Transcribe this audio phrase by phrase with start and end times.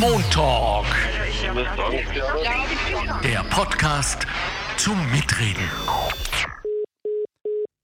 [0.00, 0.86] Montalk.
[3.22, 4.26] Der Podcast
[4.76, 5.68] zum Mitreden.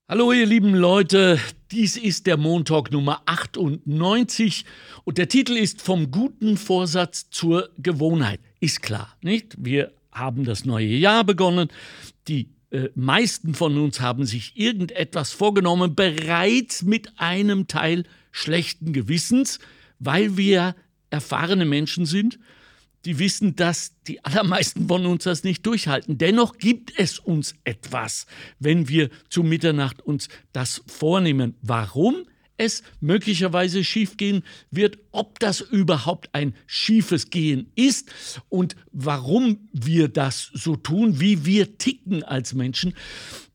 [0.08, 1.38] Hallo ihr lieben Leute,
[1.70, 4.64] dies ist der Montalk Nummer 98
[5.04, 8.40] und der Titel ist Vom guten Vorsatz zur Gewohnheit.
[8.60, 9.56] Ist klar, nicht?
[9.58, 11.68] Wir haben das neue Jahr begonnen.
[12.26, 19.58] Die äh, meisten von uns haben sich irgendetwas vorgenommen, bereits mit einem Teil schlechten Gewissens,
[19.98, 20.74] weil wir
[21.10, 22.38] erfahrene Menschen sind,
[23.04, 26.18] die wissen, dass die allermeisten von uns das nicht durchhalten.
[26.18, 28.26] Dennoch gibt es uns etwas,
[28.58, 31.54] wenn wir zu Mitternacht uns das vornehmen.
[31.62, 32.24] Warum?
[32.58, 38.10] es möglicherweise schiefgehen wird, ob das überhaupt ein schiefes Gehen ist
[38.48, 42.94] und warum wir das so tun, wie wir ticken als Menschen,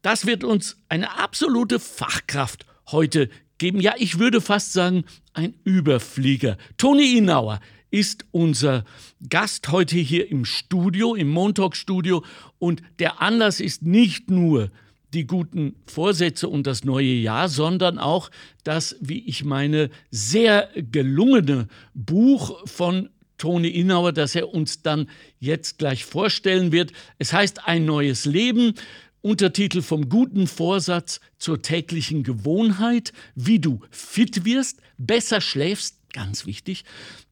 [0.01, 3.29] das wird uns eine absolute Fachkraft heute
[3.63, 3.79] geben.
[3.79, 6.57] Ja, ich würde fast sagen, ein Überflieger.
[6.75, 8.83] Toni Inauer ist unser
[9.29, 12.25] Gast heute hier im Studio, im Montauk-Studio.
[12.59, 14.69] Und der Anlass ist nicht nur
[15.13, 18.31] die guten Vorsätze und das neue Jahr, sondern auch
[18.65, 25.07] das, wie ich meine, sehr gelungene Buch von Toni Inauer, das er uns dann
[25.39, 26.91] jetzt gleich vorstellen wird.
[27.17, 28.73] Es heißt Ein neues Leben.
[29.23, 36.83] Untertitel vom guten Vorsatz zur täglichen Gewohnheit, wie du fit wirst, besser schläfst, ganz wichtig,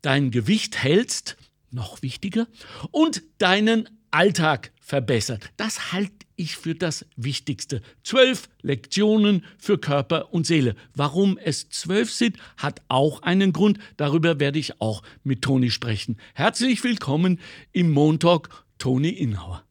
[0.01, 1.35] dein Gewicht hältst,
[1.69, 2.47] noch wichtiger,
[2.91, 5.49] und deinen Alltag verbessert.
[5.57, 7.81] Das halte ich für das Wichtigste.
[8.05, 10.75] Zwölf Lektionen für Körper und Seele.
[10.95, 13.79] Warum es zwölf sind, hat auch einen Grund.
[13.97, 16.15] Darüber werde ich auch mit Toni sprechen.
[16.35, 17.41] Herzlich willkommen
[17.73, 19.65] im Montalk, Toni Inhauer.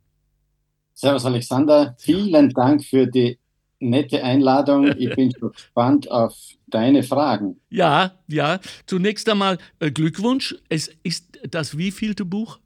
[1.01, 3.39] Servus Alexander, vielen Dank für die
[3.79, 4.95] nette Einladung.
[4.99, 7.59] Ich bin gespannt auf deine Fragen.
[7.71, 8.61] Ja, ja.
[8.85, 10.55] Zunächst einmal äh, Glückwunsch.
[10.69, 12.59] Es ist das wievielte Buch?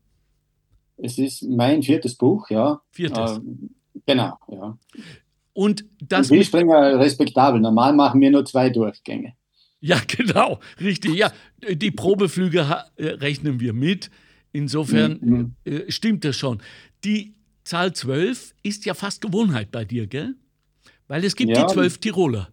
[0.97, 2.81] Es ist mein viertes Buch, ja.
[2.91, 3.37] Viertes.
[3.37, 3.71] Ähm,
[4.05, 4.77] genau, ja.
[5.53, 6.29] Und das.
[6.29, 7.61] Und Springer respektabel.
[7.61, 9.35] Normal machen wir nur zwei Durchgänge.
[9.79, 11.15] Ja, genau, richtig.
[11.15, 11.31] Ja,
[11.71, 14.11] die Probeflüge äh, rechnen wir mit.
[14.51, 15.55] Insofern mhm.
[15.65, 16.61] äh, stimmt das schon.
[17.05, 20.35] Die Zahl 12 ist ja fast Gewohnheit bei dir, gell?
[21.09, 21.67] Weil es gibt ja.
[21.67, 22.49] die zwölf Tiroler.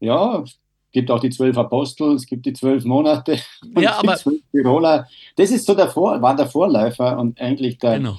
[0.00, 0.58] Ja, es
[0.92, 3.38] gibt auch die zwölf Apostel, es gibt die zwölf Monate.
[3.78, 4.16] Ja, aber.
[4.16, 5.06] zwölf Tiroler.
[5.36, 8.16] Das ist so der Vor war der Vorläufer und eigentlich der, genau.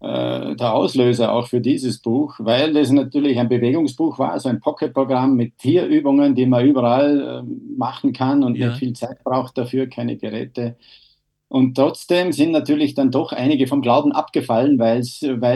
[0.00, 4.60] äh, der Auslöser auch für dieses Buch, weil das natürlich ein Bewegungsbuch war, also ein
[4.60, 8.68] Pocket-Programm mit Tierübungen, die man überall äh, machen kann und ja.
[8.68, 10.76] nicht viel Zeit braucht dafür, keine Geräte.
[11.50, 15.02] Und trotzdem sind natürlich dann doch einige vom Glauben abgefallen, weil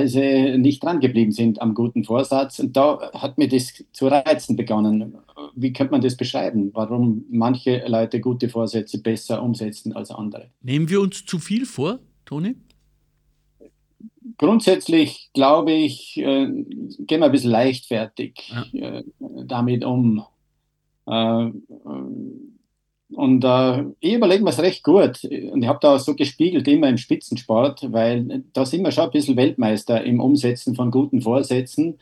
[0.08, 2.58] sie nicht dran geblieben sind am guten Vorsatz.
[2.58, 5.16] Und da hat mir das zu reizen begonnen.
[5.54, 6.72] Wie könnte man das beschreiben?
[6.74, 10.50] Warum manche Leute gute Vorsätze besser umsetzen als andere?
[10.62, 12.56] Nehmen wir uns zu viel vor, Toni?
[14.36, 18.98] Grundsätzlich glaube ich, äh, gehen wir ein bisschen leichtfertig ja.
[18.98, 19.04] äh,
[19.46, 20.24] damit um.
[21.06, 21.50] Äh,
[23.14, 25.24] und äh, ich überlege mir es recht gut.
[25.24, 29.10] Und ich habe da so gespiegelt immer im Spitzensport, weil da sind wir schon ein
[29.10, 31.98] bisschen Weltmeister im Umsetzen von guten Vorsätzen.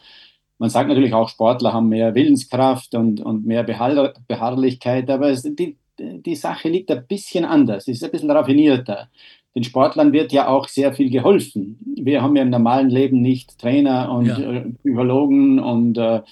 [0.59, 5.43] Man sagt natürlich auch, Sportler haben mehr Willenskraft und, und mehr Beharr Beharrlichkeit, aber es,
[5.43, 9.09] die, die Sache liegt ein bisschen anders, es ist ein bisschen raffinierter.
[9.55, 11.79] Den Sportlern wird ja auch sehr viel geholfen.
[11.97, 14.39] Wir haben ja im normalen Leben nicht Trainer und ja.
[14.39, 16.23] Äh, Psychologen und äh,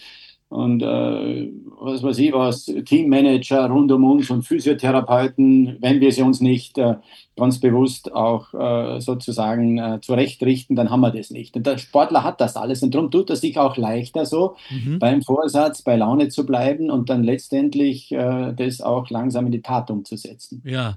[0.51, 1.49] und äh,
[1.81, 6.77] was weiß ich was, Teammanager rund um uns und Physiotherapeuten, wenn wir sie uns nicht
[6.77, 6.97] äh,
[7.37, 11.55] ganz bewusst auch äh, sozusagen äh, zurechtrichten, dann haben wir das nicht.
[11.57, 14.99] Und der Sportler hat das alles und darum tut er sich auch leichter so, mhm.
[14.99, 19.63] beim Vorsatz, bei Laune zu bleiben und dann letztendlich äh, das auch langsam in die
[19.63, 20.63] Tat umzusetzen.
[20.65, 20.97] Ja,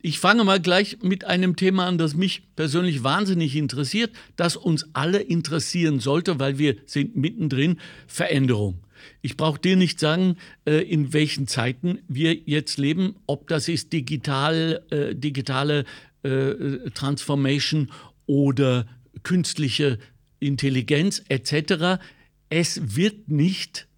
[0.00, 4.86] ich fange mal gleich mit einem Thema an, das mich persönlich wahnsinnig interessiert, das uns
[4.92, 8.78] alle interessieren sollte, weil wir sind mittendrin Veränderung.
[9.20, 13.92] Ich brauche dir nicht sagen, äh, in welchen Zeiten wir jetzt leben, ob das ist
[13.92, 15.84] digital, äh, digitale
[16.22, 17.90] äh, Transformation
[18.26, 18.86] oder
[19.22, 19.98] künstliche
[20.40, 22.02] Intelligenz etc.
[22.48, 23.88] Es wird nicht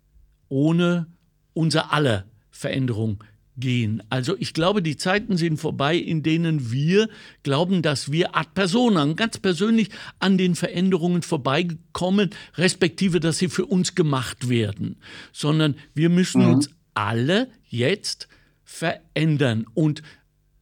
[0.48, 1.06] ohne
[1.52, 3.22] unser aller Veränderung
[3.56, 4.02] gehen.
[4.10, 7.08] Also ich glaube, die Zeiten sind vorbei, in denen wir
[7.42, 13.66] glauben, dass wir ad personam, ganz persönlich an den Veränderungen vorbeikommen, respektive, dass sie für
[13.66, 14.96] uns gemacht werden,
[15.32, 16.54] sondern wir müssen mhm.
[16.54, 18.28] uns alle jetzt
[18.64, 19.66] verändern.
[19.74, 20.02] Und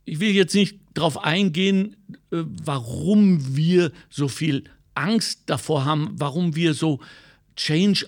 [0.05, 1.97] ich will jetzt nicht darauf eingehen,
[2.31, 4.65] äh, warum wir so viel
[4.95, 7.01] Angst davor haben, warum wir so
[7.57, 8.07] change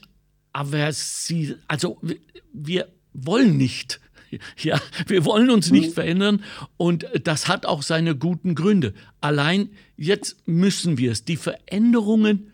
[0.52, 2.00] aversiv, also
[2.52, 4.00] wir wollen nicht
[4.56, 5.94] Ja, wir wollen uns nicht mhm.
[5.94, 6.44] verändern
[6.76, 8.94] und das hat auch seine guten Gründe.
[9.20, 11.24] Allein jetzt müssen wir es.
[11.24, 12.52] Die Veränderungen,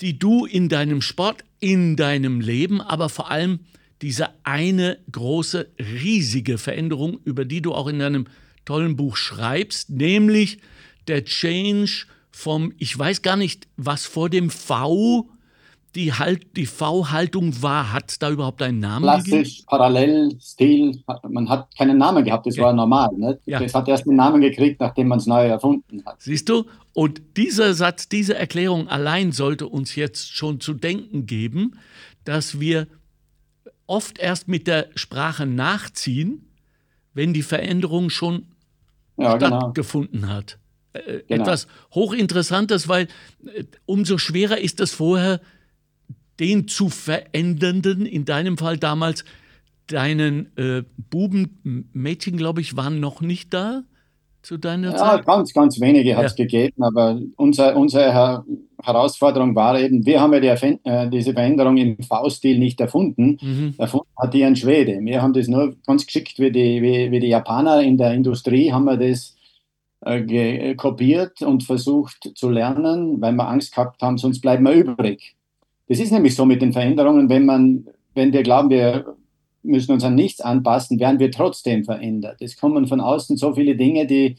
[0.00, 3.60] die du in deinem Sport, in deinem Leben, aber vor allem
[4.02, 8.26] diese eine große, riesige Veränderung, über die du auch in deinem
[8.64, 10.58] tollen Buch schreibst, nämlich
[11.08, 15.30] der Change vom, ich weiß gar nicht, was vor dem V
[15.96, 17.92] die, halt, die V-Haltung war.
[17.92, 19.66] Hat da überhaupt einen Namen Klassisch, gegeben?
[19.66, 21.02] parallel, Stil.
[21.28, 22.64] Man hat keinen Namen gehabt, das ja.
[22.64, 23.08] war normal.
[23.16, 23.40] Ne?
[23.46, 23.58] Ja.
[23.58, 26.20] Das hat erst einen Namen gekriegt, nachdem man es neu erfunden hat.
[26.20, 26.66] Siehst du?
[26.92, 31.78] Und dieser Satz, diese Erklärung allein sollte uns jetzt schon zu denken geben,
[32.24, 32.86] dass wir
[33.86, 36.46] oft erst mit der Sprache nachziehen,
[37.14, 38.46] wenn die Veränderung schon
[39.16, 39.60] ja, genau.
[39.60, 40.32] stattgefunden genau.
[40.32, 40.58] hat.
[40.92, 41.42] Äh, genau.
[41.42, 43.08] Etwas hochinteressantes, weil
[43.46, 45.40] äh, umso schwerer ist es vorher,
[46.40, 49.24] den zu verändernden, in deinem Fall damals,
[49.86, 53.84] deinen äh, Buben, Mädchen, glaube ich, waren noch nicht da
[54.42, 55.26] zu deiner ja, Zeit?
[55.26, 56.44] ganz, ganz wenige hat es ja.
[56.44, 58.44] gegeben, aber unser, unsere Her
[58.82, 63.38] Herausforderung war eben, wir haben ja die äh, diese Veränderung im V-Stil nicht erfunden.
[63.40, 63.74] Mhm.
[63.78, 64.98] Erfunden hat die ein Schwede.
[65.00, 68.72] Wir haben das nur ganz geschickt wie die, wie, wie die Japaner in der Industrie,
[68.72, 69.34] haben wir das
[70.02, 75.35] äh, kopiert und versucht zu lernen, weil wir Angst gehabt haben, sonst bleiben wir übrig.
[75.88, 79.16] Das ist nämlich so mit den Veränderungen, wenn man, wenn wir glauben, wir
[79.62, 82.40] müssen uns an nichts anpassen, werden wir trotzdem verändert.
[82.40, 84.36] Es kommen von außen so viele Dinge, die,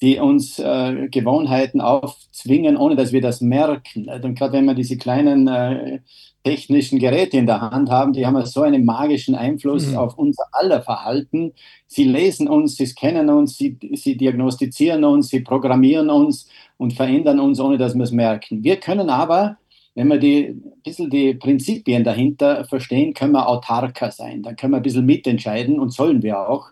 [0.00, 4.08] die uns äh, Gewohnheiten aufzwingen, ohne dass wir das merken.
[4.08, 6.00] Und gerade wenn wir diese kleinen äh,
[6.44, 9.96] technischen Geräte in der Hand haben, die haben so einen magischen Einfluss mhm.
[9.96, 11.52] auf unser aller Verhalten.
[11.86, 16.48] Sie lesen uns, sie scannen uns, sie, sie diagnostizieren uns, sie programmieren uns
[16.78, 18.64] und verändern uns, ohne dass wir es merken.
[18.64, 19.58] Wir können aber
[19.94, 24.42] wenn wir die, ein bisschen die Prinzipien dahinter verstehen, können wir autarker sein.
[24.42, 26.68] Dann können wir ein bisschen mitentscheiden und sollen wir auch.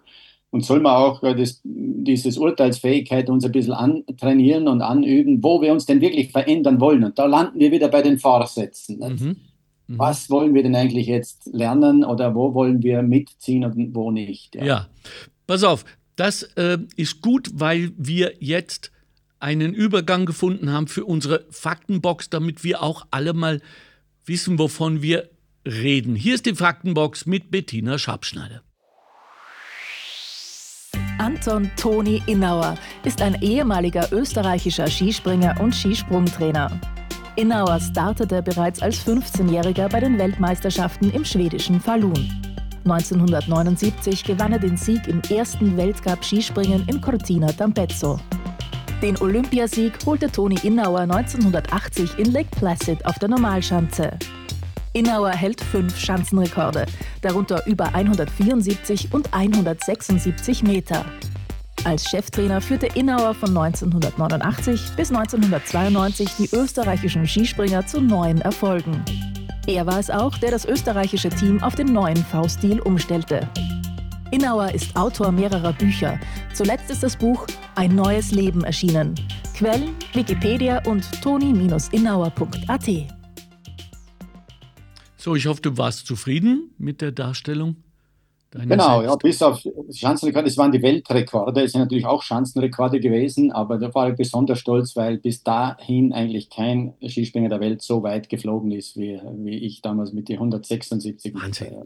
[0.52, 5.62] Und sollen wir auch äh, das, dieses Urteilsfähigkeit uns ein bisschen antrainieren und anüben, wo
[5.62, 7.04] wir uns denn wirklich verändern wollen.
[7.04, 8.98] Und da landen wir wieder bei den Vorsätzen.
[8.98, 9.36] Mhm.
[9.90, 9.98] Mhm.
[9.98, 14.56] Was wollen wir denn eigentlich jetzt lernen oder wo wollen wir mitziehen und wo nicht?
[14.56, 14.86] Ja, ja.
[15.46, 15.84] pass auf,
[16.16, 18.90] das äh, ist gut, weil wir jetzt
[19.40, 23.60] einen Übergang gefunden haben für unsere Faktenbox, damit wir auch alle mal
[24.24, 25.30] wissen, wovon wir
[25.66, 26.14] reden.
[26.14, 28.62] Hier ist die Faktenbox mit Bettina Schabschneider.
[31.18, 36.80] Anton Toni Innauer ist ein ehemaliger österreichischer Skispringer und Skisprungtrainer.
[37.36, 42.30] Innauer startete bereits als 15-Jähriger bei den Weltmeisterschaften im schwedischen Falun.
[42.84, 48.18] 1979 gewann er den Sieg im ersten Weltcup Skispringen in Cortina d'Ampezzo.
[49.02, 54.10] Den Olympiasieg holte Toni Innauer 1980 in Lake Placid auf der Normalschanze.
[54.92, 56.84] Innauer hält fünf Schanzenrekorde,
[57.22, 61.06] darunter über 174 und 176 Meter.
[61.84, 69.02] Als Cheftrainer führte Innauer von 1989 bis 1992 die österreichischen Skispringer zu neuen Erfolgen.
[69.66, 73.48] Er war es auch, der das österreichische Team auf den neuen V-Stil umstellte.
[74.30, 76.20] Innauer ist Autor mehrerer Bücher.
[76.52, 77.46] Zuletzt ist das Buch
[77.76, 79.14] Ein neues Leben erschienen.
[79.54, 82.90] Quellen Wikipedia und toni-innauer.at.
[85.16, 87.76] So, ich hoffe, du warst zufrieden mit der Darstellung.
[88.50, 89.62] Genau, ja, bis auf
[89.92, 94.16] Schanzenrekorde, es waren die Weltrekorde, es sind natürlich auch Schanzenrekorde gewesen, aber da war ich
[94.16, 99.20] besonders stolz, weil bis dahin eigentlich kein Skispringer der Welt so weit geflogen ist, wie,
[99.36, 101.76] wie ich damals mit den 176 Wahnsinn.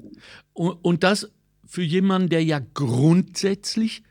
[0.54, 1.30] Und, und das
[1.66, 4.02] für jemanden, der ja grundsätzlich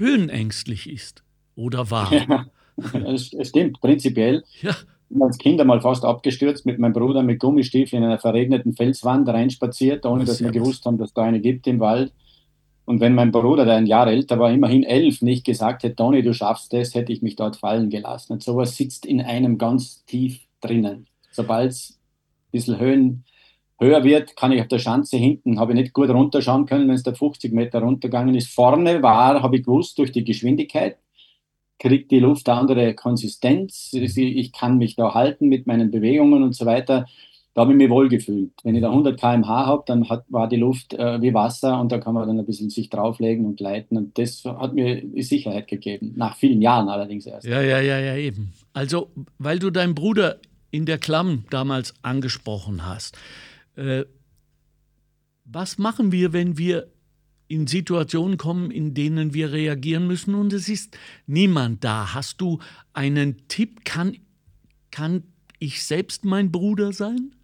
[0.00, 1.22] höhenängstlich ist
[1.54, 2.12] oder war.
[2.12, 2.46] Ja,
[3.06, 4.42] es, es stimmt, prinzipiell.
[4.60, 4.70] Ja.
[4.70, 8.74] Ich bin als Kind einmal fast abgestürzt mit meinem Bruder mit Gummistiefeln in einer verregneten
[8.74, 12.12] Felswand reinspaziert, ohne dass wir gewusst haben, dass da eine gibt im Wald.
[12.84, 16.22] Und wenn mein Bruder, der ein Jahr älter war, immerhin elf, nicht gesagt hätte, Toni,
[16.22, 18.32] du schaffst das, hätte ich mich dort fallen gelassen.
[18.32, 21.06] Und sowas sitzt in einem ganz tief drinnen.
[21.30, 23.24] Sobald es ein bisschen Höhen,
[23.80, 26.94] höher wird, kann ich auf der Schanze hinten, habe ich nicht gut runterschauen können, wenn
[26.94, 28.52] es da 50 Meter runtergegangen ist.
[28.52, 30.98] Vorne war, habe ich gewusst, durch die Geschwindigkeit
[31.78, 33.90] kriegt die Luft eine andere Konsistenz.
[33.92, 37.06] Ich kann mich da halten mit meinen Bewegungen und so weiter.
[37.54, 38.52] Da habe ich mich wohl gefühlt.
[38.62, 41.90] Wenn ich da 100 km/h habe, dann hat, war die Luft äh, wie Wasser und
[41.90, 43.96] da kann man dann ein bisschen sich drauflegen und leiten.
[43.96, 46.12] Und das hat mir Sicherheit gegeben.
[46.16, 47.46] Nach vielen Jahren allerdings erst.
[47.46, 48.52] Ja, ja, ja, ja, eben.
[48.72, 49.08] Also,
[49.38, 50.36] weil du deinen Bruder
[50.70, 53.16] in der Klamm damals angesprochen hast.
[53.80, 54.04] Äh,
[55.44, 56.88] was machen wir, wenn wir
[57.48, 60.96] in Situationen kommen, in denen wir reagieren müssen und es ist
[61.26, 62.14] niemand da?
[62.14, 62.58] Hast du
[62.92, 63.84] einen Tipp?
[63.84, 64.16] Kann,
[64.90, 65.24] kann
[65.58, 67.34] ich selbst mein Bruder sein?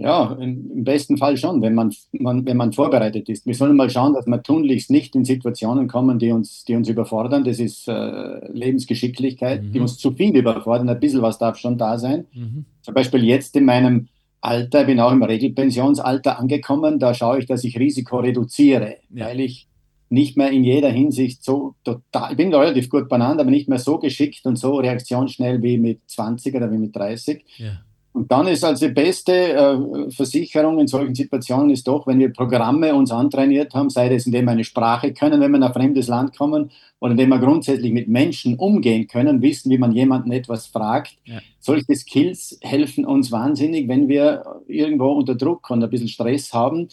[0.00, 3.46] Ja, im besten Fall schon, wenn man, man, wenn man vorbereitet ist.
[3.46, 6.88] Wir sollen mal schauen, dass wir tunlichst nicht in Situationen kommen, die uns, die uns
[6.88, 7.42] überfordern.
[7.42, 9.72] Das ist äh, Lebensgeschicklichkeit, mhm.
[9.72, 10.88] die uns zu viel überfordern.
[10.88, 12.26] Ein bisschen was darf schon da sein.
[12.32, 12.64] Mhm.
[12.82, 14.08] Zum Beispiel jetzt in meinem
[14.40, 19.26] Alter, ich bin auch im Regelpensionsalter angekommen, da schaue ich, dass ich Risiko reduziere, ja.
[19.26, 19.68] weil ich
[20.10, 23.78] nicht mehr in jeder Hinsicht so total, ich bin relativ gut beieinander, aber nicht mehr
[23.78, 27.44] so geschickt und so reaktionsschnell wie mit 20 oder wie mit 30.
[27.58, 27.80] Ja.
[28.18, 32.32] Und dann ist also die beste äh, Versicherung in solchen Situationen ist doch, wenn wir
[32.32, 35.72] Programme uns antrainiert haben, sei es indem wir eine Sprache können, wenn wir in ein
[35.72, 40.32] fremdes Land kommen, oder indem wir grundsätzlich mit Menschen umgehen können, wissen, wie man jemanden
[40.32, 41.16] etwas fragt.
[41.26, 41.38] Ja.
[41.60, 46.88] Solche Skills helfen uns wahnsinnig, wenn wir irgendwo unter Druck und ein bisschen Stress haben,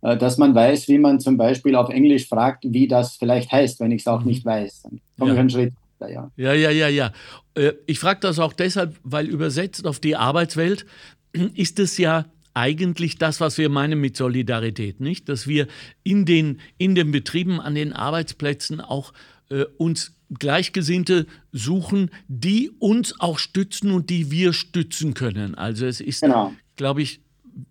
[0.00, 3.80] äh, dass man weiß, wie man zum Beispiel auf Englisch fragt, wie das vielleicht heißt,
[3.80, 4.28] wenn ich es auch mhm.
[4.28, 4.84] nicht weiß.
[4.84, 5.34] Dann komme ja.
[5.34, 5.74] ich einen Schritt
[6.08, 6.30] ja.
[6.36, 7.12] Ja, ja, ja, ja.
[7.54, 10.86] Äh, ich frage das auch deshalb, weil übersetzt auf die Arbeitswelt
[11.54, 15.28] ist es ja eigentlich das, was wir meinen mit Solidarität, nicht?
[15.28, 15.68] Dass wir
[16.02, 19.12] in den, in den Betrieben, an den Arbeitsplätzen auch
[19.50, 25.54] äh, uns Gleichgesinnte suchen, die uns auch stützen und die wir stützen können.
[25.54, 26.52] Also es ist, genau.
[26.76, 27.20] glaube ich,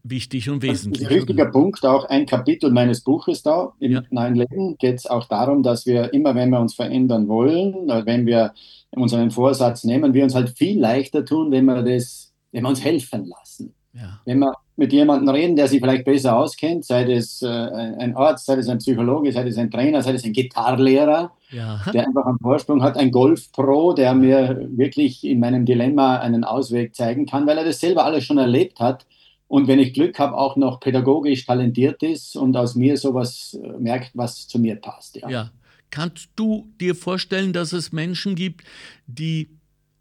[0.03, 1.03] wichtig und wesentlich.
[1.03, 3.73] Das ist ein wichtiger Punkt, auch ein Kapitel meines Buches da.
[3.79, 4.01] Im ja.
[4.09, 8.05] neuen Leben geht es auch darum, dass wir immer, wenn wir uns verändern wollen, äh,
[8.05, 8.53] wenn wir
[8.91, 12.83] unseren Vorsatz nehmen, wir uns halt viel leichter tun, wenn wir das, wenn wir uns
[12.83, 13.73] helfen lassen.
[13.93, 14.19] Ja.
[14.25, 18.45] Wenn wir mit jemandem reden, der sich vielleicht besser auskennt, sei das äh, ein Arzt,
[18.45, 21.81] sei das ein Psychologe, sei das ein Trainer, sei das ein Gitarrlehrer, ja.
[21.93, 26.95] der einfach einen Vorsprung hat, ein Golf-Pro, der mir wirklich in meinem Dilemma einen Ausweg
[26.95, 29.05] zeigen kann, weil er das selber alles schon erlebt hat
[29.49, 33.79] und wenn ich Glück habe, auch noch pädagogisch talentiert ist und aus mir sowas äh,
[33.79, 35.17] merkt, was zu mir passt.
[35.17, 35.29] Ja.
[35.29, 35.51] ja.
[35.89, 38.63] Kannst du dir vorstellen, dass es Menschen gibt,
[39.07, 39.49] die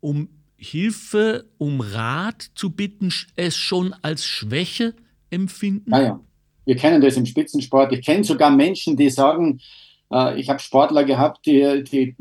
[0.00, 0.28] um
[0.58, 4.92] Hilfe, um Rat zu bitten, es schon als Schwäche
[5.30, 5.90] empfinden?
[5.90, 6.20] Naja,
[6.66, 7.90] wir kennen das im Spitzensport.
[7.94, 9.60] Ich kenne sogar Menschen, die sagen,
[10.12, 12.16] äh, ich habe Sportler gehabt, die, die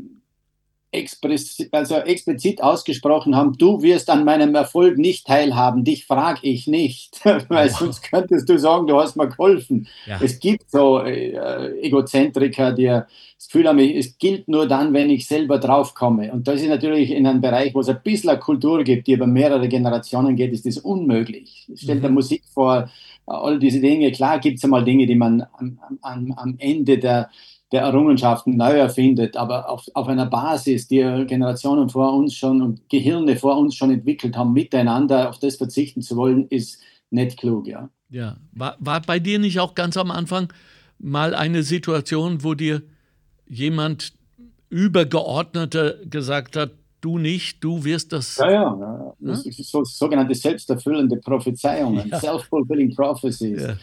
[0.92, 7.20] also explizit ausgesprochen haben, du wirst an meinem Erfolg nicht teilhaben, dich frage ich nicht,
[7.48, 9.86] weil sonst könntest du sagen, du hast mir geholfen.
[10.06, 10.18] Ja.
[10.22, 15.26] Es gibt so äh, Egozentriker, die das Gefühl haben, es gilt nur dann, wenn ich
[15.26, 16.32] selber draufkomme.
[16.32, 19.26] Und das ist natürlich in einem Bereich, wo es ein bisschen Kultur gibt, die über
[19.26, 21.68] mehrere Generationen geht, ist das unmöglich.
[21.74, 22.02] Stellt mhm.
[22.02, 22.90] der Musik vor,
[23.26, 27.30] all diese Dinge, klar gibt es einmal Dinge, die man am, am, am Ende der
[27.72, 32.88] der Errungenschaften neu erfindet, aber auf, auf einer Basis, die Generationen vor uns schon und
[32.88, 37.66] Gehirne vor uns schon entwickelt haben, miteinander auf das verzichten zu wollen, ist nicht klug,
[37.66, 37.90] ja.
[38.10, 40.50] Ja, war, war bei dir nicht auch ganz am Anfang
[40.98, 42.82] mal eine Situation, wo dir
[43.46, 44.14] jemand
[44.70, 46.70] übergeordneter gesagt hat,
[47.00, 48.36] du nicht, du wirst das.
[48.38, 49.14] Ja, ja, ja.
[49.20, 49.50] das hm?
[49.50, 52.18] ist so, sogenannte selbsterfüllende Prophezeiungen, ja.
[52.18, 53.62] self-fulfilling prophecies.
[53.62, 53.76] Ja.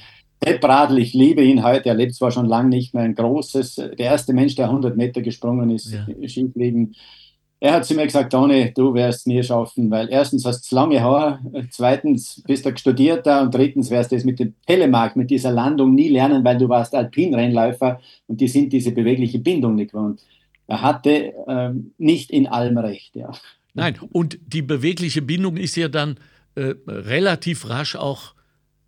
[0.43, 3.75] Sepp Radl, ich liebe ihn heute, er lebt zwar schon lange nicht mehr, ein großes,
[3.75, 6.05] der erste Mensch, der 100 Meter gesprungen ist, ja.
[6.27, 6.95] Skifliegen.
[7.59, 10.75] Er hat zu mir gesagt, Toni, du wirst es nie schaffen, weil erstens hast du
[10.75, 11.39] lange Haar,
[11.71, 15.95] zweitens bist du Studierter und drittens wirst du es mit dem Telemark, mit dieser Landung
[15.95, 20.21] nie lernen, weil du warst Alpinrennläufer und die sind diese bewegliche Bindung nicht gewohnt.
[20.67, 23.31] Er hatte ähm, nicht in allem recht, ja.
[23.73, 26.17] Nein, und die bewegliche Bindung ist ja dann
[26.55, 28.34] äh, relativ rasch auch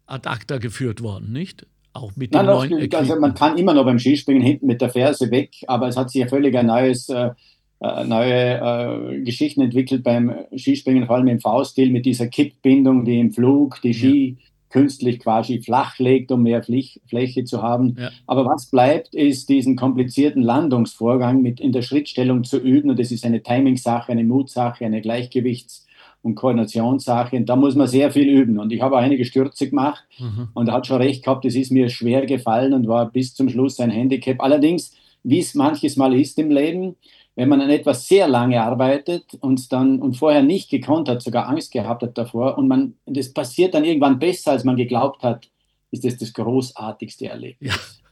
[0.08, 1.68] ad acta geführt worden, nicht?
[1.94, 4.90] Auch mit dem Nein, neuen Also man kann immer noch beim Skispringen hinten mit der
[4.90, 7.32] Ferse weg, aber es hat sich ja völlig ein neues, äh,
[7.80, 13.20] äh, neue äh, Geschichten entwickelt beim Skispringen, vor allem im V-Stil mit dieser Kippbindung, die
[13.20, 14.46] im Flug die Ski ja.
[14.70, 17.96] künstlich quasi flach legt, um mehr Fläch Fläche zu haben.
[18.00, 18.12] Ja.
[18.28, 23.12] Aber was bleibt, ist diesen komplizierten Landungsvorgang mit in der Schrittstellung zu üben und das
[23.12, 25.87] ist eine Timing-Sache, eine Mutsache, eine Gleichgewichts-
[26.28, 27.36] und Koordinationssache.
[27.36, 28.60] Und da muss man sehr viel üben.
[28.60, 30.50] Und ich habe einige Stürze gemacht mhm.
[30.54, 33.50] und er hat schon recht gehabt, es ist mir schwer gefallen und war bis zum
[33.50, 34.42] Schluss ein Handicap.
[34.42, 34.94] Allerdings,
[35.24, 36.96] wie es manches Mal ist im Leben,
[37.36, 41.48] wenn man an etwas sehr lange arbeitet und dann und vorher nicht gekonnt hat, sogar
[41.48, 45.48] Angst gehabt hat davor und man das passiert dann irgendwann besser, als man geglaubt hat,
[45.92, 47.74] ist das das großartigste Erlebnis.
[47.74, 48.07] Ja.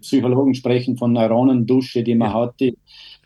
[0.00, 2.34] Psychologen sprechen von Neuronendusche, die man ja.
[2.34, 2.76] hat, die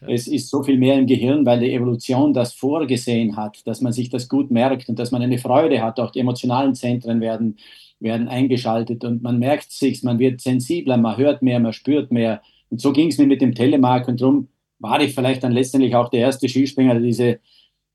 [0.09, 3.93] es ist so viel mehr im Gehirn, weil die Evolution das vorgesehen hat, dass man
[3.93, 6.01] sich das gut merkt und dass man eine Freude hat.
[6.01, 7.57] Auch die emotionalen Zentren werden,
[8.01, 12.43] werden eingeschaltet und man merkt sich, man wird sensibler, man hört mehr, man spürt mehr.
[12.71, 15.95] Und so ging es mir mit dem Telemark und darum war ich vielleicht dann letztendlich
[15.95, 17.41] auch der erste Skispringer, der diese,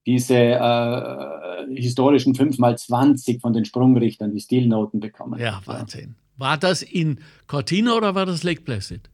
[0.06, 5.40] diese äh, historischen 5x20 von den Sprungrichtern, die Stilnoten bekommen.
[5.40, 6.16] Ja, Wahnsinn.
[6.38, 9.10] War das in Cortina oder war das Lake Placid?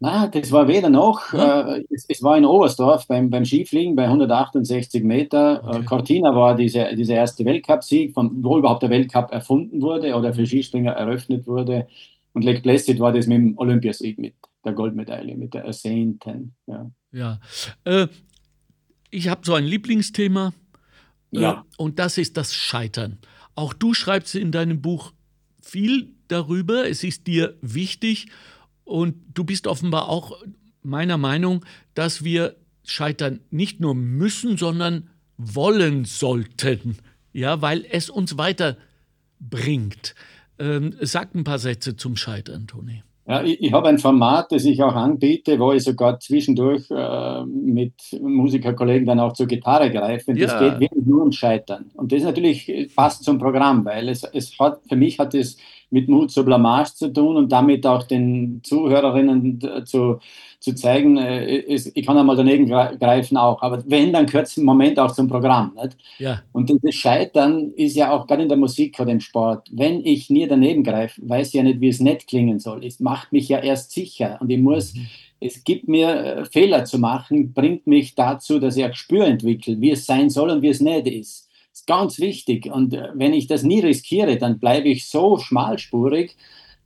[0.00, 1.32] Na, das war weder noch.
[1.32, 1.76] Ja.
[1.76, 5.62] Äh, es, es, war in Oberstdorf beim, beim Skifliegen bei 168 Meter.
[5.62, 5.84] Äh, okay.
[5.84, 10.92] Cortina war diese, dieser erste Weltcup-Sieg, wo überhaupt der Weltcup erfunden wurde oder für Skispringer
[10.92, 11.86] eröffnet wurde.
[12.34, 16.54] Und Lake Placid war das mit dem Olympiasieg, mit der Goldmedaille, mit der ersehnten.
[16.66, 17.40] Ja, ja.
[17.84, 18.08] Äh,
[19.10, 20.52] ich habe so ein Lieblingsthema.
[21.32, 21.64] Äh, ja.
[21.78, 23.20] und das ist das Scheitern.
[23.54, 25.13] Auch du schreibst in deinem Buch
[25.64, 26.88] viel darüber.
[26.88, 28.26] Es ist dir wichtig.
[28.84, 30.42] Und du bist offenbar auch
[30.82, 36.98] meiner Meinung, dass wir scheitern nicht nur müssen, sondern wollen sollten,
[37.32, 40.14] ja, weil es uns weiterbringt.
[40.58, 43.02] Ähm, sag ein paar Sätze zum Scheitern, Toni.
[43.26, 47.44] Ja, ich, ich habe ein Format, das ich auch anbiete, wo ich sogar zwischendurch äh,
[47.46, 50.32] mit Musikerkollegen dann auch zur Gitarre greife.
[50.32, 50.46] Und ja.
[50.46, 51.90] das geht wirklich nur um Scheitern.
[51.94, 55.56] Und das natürlich passt zum Programm, weil es, es hat, für mich hat es
[55.90, 60.18] mit Mut zur Blamage zu tun und damit auch den Zuhörerinnen zu,
[60.64, 63.60] zu zeigen, äh, ich kann einmal daneben greifen auch.
[63.62, 65.76] Aber wenn, dann gehört es im Moment auch zum Programm.
[65.80, 65.96] Nicht?
[66.18, 66.42] Ja.
[66.52, 69.68] Und das Scheitern ist ja auch gerade in der Musik oder im Sport.
[69.70, 72.84] Wenn ich nie daneben greife, weiß ich ja nicht, wie es nett klingen soll.
[72.84, 74.94] Es macht mich ja erst sicher und ich muss.
[74.94, 75.06] Mhm.
[75.40, 79.78] Es gibt mir äh, Fehler zu machen, bringt mich dazu, dass ich ein Gespür entwickle,
[79.78, 82.66] wie es sein soll und wie es nicht ist ist ganz wichtig.
[82.66, 86.36] Und äh, wenn ich das nie riskiere, dann bleibe ich so schmalspurig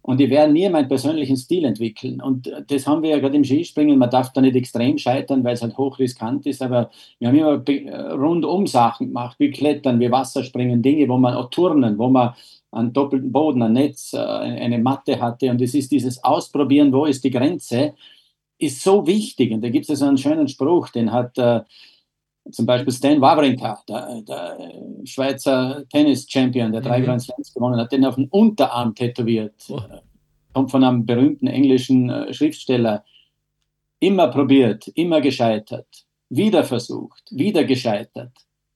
[0.09, 2.23] und ich werde nie meinen persönlichen Stil entwickeln.
[2.23, 3.99] Und äh, das haben wir ja gerade im Skispringen.
[3.99, 6.63] Man darf da nicht extrem scheitern, weil es halt hochriskant ist.
[6.63, 6.89] Aber
[7.19, 11.51] wir haben immer äh, rundum Sachen gemacht, wie Klettern, wie Wasserspringen, Dinge, wo man auch
[11.51, 12.33] turnen, wo man
[12.73, 15.51] einen doppelten Boden, ein Netz, eine Matte hatte.
[15.51, 17.93] Und es ist dieses Ausprobieren, wo ist die Grenze,
[18.59, 19.53] ist so wichtig.
[19.53, 21.37] Und da gibt es so einen schönen Spruch, den hat
[22.51, 24.73] zum Beispiel Stan Wawrinka, der, der
[25.05, 27.05] Schweizer Tennis-Champion, der drei mhm.
[27.05, 29.55] Grand Slams gewonnen hat, den auf den Unterarm tätowiert.
[29.69, 29.81] Oh.
[30.53, 33.05] Kommt von einem berühmten englischen äh, Schriftsteller.
[34.01, 35.87] Immer probiert, immer gescheitert.
[36.31, 38.33] Wieder versucht, wieder gescheitert.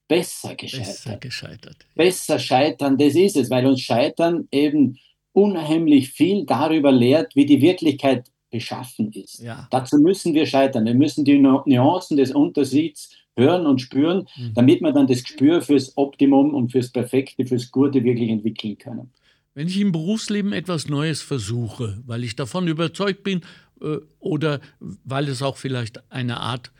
[0.08, 0.86] Besser gescheitert.
[0.86, 1.76] Besser gescheitert.
[1.94, 4.98] Besser scheitern, das ist es, weil uns Scheitern eben
[5.32, 9.40] unheimlich viel darüber lehrt, wie die Wirklichkeit beschaffen ist.
[9.40, 9.66] Ja.
[9.70, 10.84] Dazu müssen wir scheitern.
[10.84, 14.54] Wir müssen die Nuancen des Unterschieds hören und spüren, mhm.
[14.54, 19.10] damit wir dann das Gespür fürs Optimum und fürs Perfekte, fürs Gute wirklich entwickeln können.
[19.54, 23.42] Wenn ich im Berufsleben etwas Neues versuche, weil ich davon überzeugt bin
[23.80, 26.72] äh, oder weil es auch vielleicht eine Art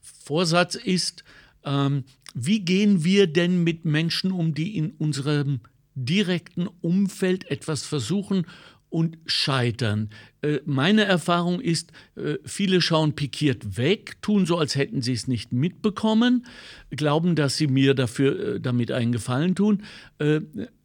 [0.00, 1.24] Vorsatz ist,
[1.64, 5.60] ähm, wie gehen wir denn mit Menschen um, die in unserem
[5.94, 8.46] direkten Umfeld etwas versuchen
[8.90, 10.10] und scheitern.
[10.42, 15.28] Äh, meine Erfahrung ist, äh, viele schauen pikiert weg, tun so, als hätten sie es
[15.28, 16.46] nicht mitbekommen,
[16.90, 19.82] glauben, dass sie mir dafür äh, damit einen Gefallen tun.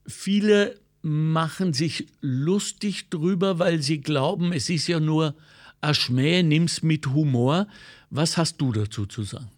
[0.05, 5.35] Viele machen sich lustig drüber, weil sie glauben, es ist ja nur
[5.81, 7.67] Aschmäh, nimm's mit Humor.
[8.09, 9.49] Was hast du dazu zu sagen?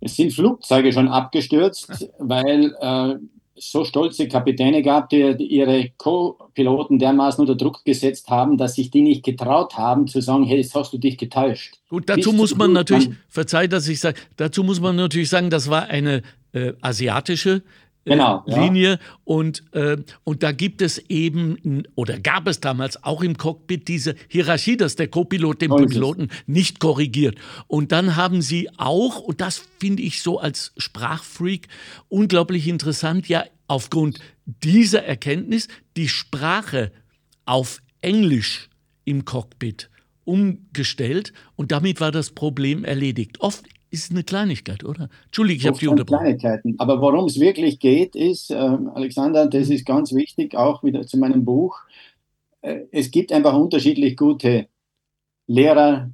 [0.00, 3.16] Es sind Flugzeuge schon abgestürzt, weil äh,
[3.60, 9.02] so stolze Kapitäne gab, die, ihre Co-Piloten dermaßen unter Druck gesetzt haben, dass sich die
[9.02, 11.78] nicht getraut haben zu sagen, hey, jetzt hast du dich getäuscht.
[11.88, 15.50] Gut, dazu Bist muss man natürlich, verzeih, dass ich sage, dazu muss man natürlich sagen,
[15.50, 17.62] das war eine äh, asiatische
[18.04, 18.90] genau, Linie.
[18.90, 18.98] Ja.
[19.24, 24.14] Und, äh, und da gibt es eben, oder gab es damals auch im Cockpit diese
[24.28, 27.36] Hierarchie, dass der Co-Pilot den Piloten nicht korrigiert.
[27.66, 31.68] Und dann haben sie auch, und das finde ich so als Sprachfreak
[32.08, 36.90] unglaublich interessant, ja aufgrund dieser Erkenntnis die Sprache
[37.44, 38.68] auf Englisch
[39.04, 39.90] im Cockpit
[40.24, 43.40] umgestellt und damit war das Problem erledigt.
[43.40, 45.08] Oft ist eine Kleinigkeit, oder?
[45.26, 46.24] Entschuldigung, ich habe die unterbrochen.
[46.24, 46.74] Kleinigkeiten.
[46.78, 51.18] Aber worum es wirklich geht, ist, äh, Alexander, das ist ganz wichtig, auch wieder zu
[51.18, 51.78] meinem Buch.
[52.60, 54.68] Äh, es gibt einfach unterschiedlich gute
[55.46, 56.10] Lehrer,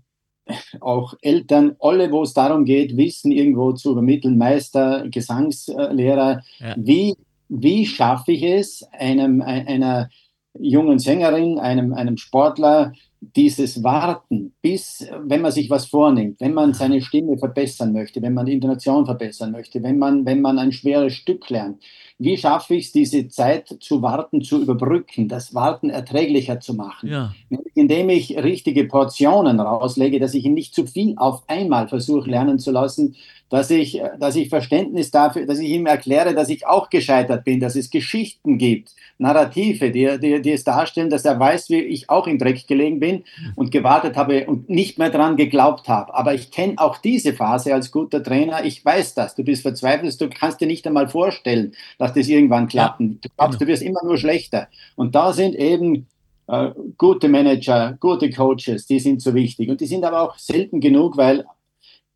[0.80, 6.42] auch Eltern, alle, wo es darum geht, Wissen irgendwo zu übermitteln, Meister, Gesangslehrer.
[6.58, 6.74] Ja.
[6.76, 7.14] Wie,
[7.48, 10.10] wie schaffe ich es, einem, einer
[10.58, 12.92] jungen Sängerin, einem, einem Sportler,
[13.36, 18.34] dieses Warten, bis, wenn man sich was vornimmt, wenn man seine Stimme verbessern möchte, wenn
[18.34, 21.82] man die Intonation verbessern möchte, wenn man, wenn man ein schweres Stück lernt,
[22.18, 27.08] wie schaffe ich es, diese Zeit zu warten, zu überbrücken, das Warten erträglicher zu machen?
[27.08, 27.34] Ja.
[27.74, 32.58] Indem ich richtige Portionen rauslege, dass ich ihn nicht zu viel auf einmal versuche lernen
[32.58, 33.16] zu lassen,
[33.54, 37.60] dass ich, dass ich Verständnis dafür, dass ich ihm erkläre, dass ich auch gescheitert bin,
[37.60, 42.10] dass es Geschichten gibt, Narrative, die, die, die es darstellen, dass er weiß, wie ich
[42.10, 43.22] auch im Dreck gelegen bin
[43.54, 46.12] und gewartet habe und nicht mehr dran geglaubt habe.
[46.14, 48.64] Aber ich kenne auch diese Phase als guter Trainer.
[48.64, 49.36] Ich weiß das.
[49.36, 53.00] Du bist verzweifelt, du kannst dir nicht einmal vorstellen, dass das irgendwann klappt.
[53.00, 53.66] Ja, du glaubst, genau.
[53.66, 54.66] du wirst immer nur schlechter.
[54.96, 56.08] Und da sind eben
[56.48, 59.70] äh, gute Manager, gute Coaches, die sind so wichtig.
[59.70, 61.44] Und die sind aber auch selten genug, weil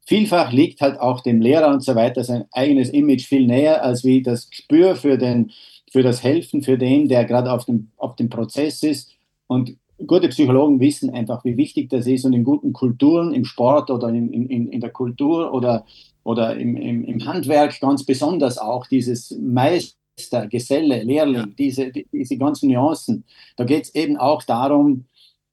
[0.09, 4.05] vielfach liegt halt auch dem Lehrer und so weiter sein eigenes Image viel näher, als
[4.05, 5.51] wie das Gespür für, den,
[5.93, 9.13] für das Helfen, für den, der gerade auf dem, auf dem Prozess ist.
[9.49, 13.91] Und gute Psychologen wissen einfach, wie wichtig das ist und in guten Kulturen, im Sport
[13.91, 15.85] oder in, in, in der Kultur oder,
[16.25, 22.39] oder im, im, im Handwerk ganz besonders auch dieses Meister, Geselle, Lehrling, diese, die, diese
[22.39, 23.25] ganzen Nuancen.
[23.57, 25.05] Da geht es eben auch darum,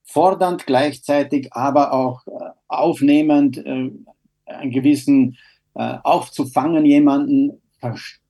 [0.06, 2.32] fordernd gleichzeitig, aber auch äh,
[2.70, 3.92] aufnehmend, äh,
[4.46, 5.38] einen gewissen
[5.76, 7.62] äh, aufzufangen, jemanden,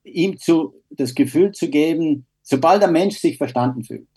[0.04, 4.08] ihm zu, das Gefühl zu geben, sobald der Mensch sich verstanden fühlt,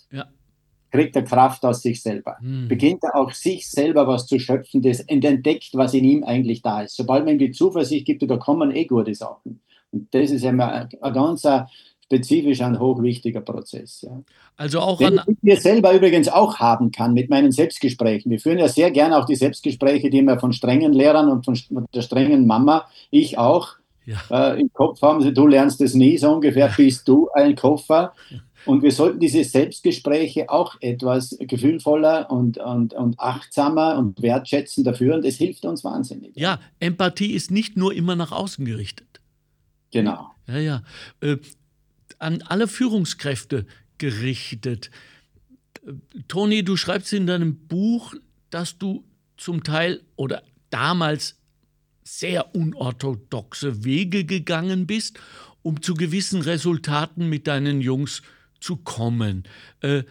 [0.91, 2.37] kriegt er Kraft aus sich selber.
[2.41, 2.69] Hm.
[2.69, 6.83] Beginnt er auch sich selber was zu schöpfen das, entdeckt, was in ihm eigentlich da
[6.83, 6.97] ist.
[6.97, 9.61] Sobald man ihm die Zuversicht gibt, da kommen eh gute Sachen.
[9.91, 11.47] Und das ist immer ein, ein ganz
[12.09, 14.01] spezifisch ein hochwichtiger Prozess.
[14.01, 14.23] Ja.
[14.57, 18.31] Also auch Den ich mir selber übrigens auch haben kann mit meinen Selbstgesprächen.
[18.31, 21.87] Wir führen ja sehr gerne auch die Selbstgespräche, die wir von strengen Lehrern und von
[21.95, 23.75] der strengen Mama, ich auch,
[24.07, 24.17] ja.
[24.31, 25.21] äh, im Kopf haben.
[25.21, 28.15] Sie, du lernst es nie, so ungefähr bist du ein Koffer.
[28.65, 35.23] Und wir sollten diese Selbstgespräche auch etwas gefühlvoller und, und, und achtsamer und wertschätzender führen.
[35.23, 36.33] Das hilft uns wahnsinnig.
[36.37, 39.21] Ja, Empathie ist nicht nur immer nach außen gerichtet.
[39.91, 40.31] Genau.
[40.47, 40.83] Ja, ja.
[42.19, 43.67] An alle Führungskräfte
[43.99, 44.91] gerichtet.
[46.29, 48.15] Toni, du schreibst in deinem Buch,
[48.51, 49.05] dass du
[49.37, 51.37] zum Teil oder damals
[52.05, 55.19] sehr unorthodoxe Wege gegangen bist,
[55.63, 59.45] um zu gewissen Resultaten mit deinen Jungs zu zu kommen.
[59.81, 60.05] Äh,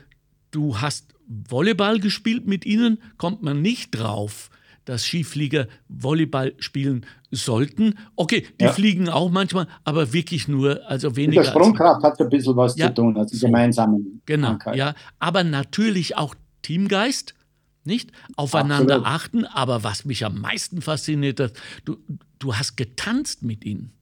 [0.51, 4.49] du hast Volleyball gespielt mit ihnen, kommt man nicht drauf,
[4.87, 7.95] dass Skiflieger Volleyball spielen sollten.
[8.15, 8.71] Okay, die ja.
[8.71, 11.41] fliegen auch manchmal, aber wirklich nur, also weniger.
[11.41, 13.45] Mit der Sprungkraft hat ein bisschen was ja, zu tun, also so.
[13.45, 14.21] gemeinsamen.
[14.25, 14.75] Genau, Krankheit.
[14.77, 14.95] ja.
[15.19, 17.33] Aber natürlich auch Teamgeist,
[17.83, 18.11] nicht?
[18.35, 19.07] Aufeinander Absolut.
[19.07, 19.45] achten.
[19.45, 21.53] Aber was mich am meisten fasziniert hat,
[21.85, 21.97] du,
[22.39, 23.93] du hast getanzt mit ihnen.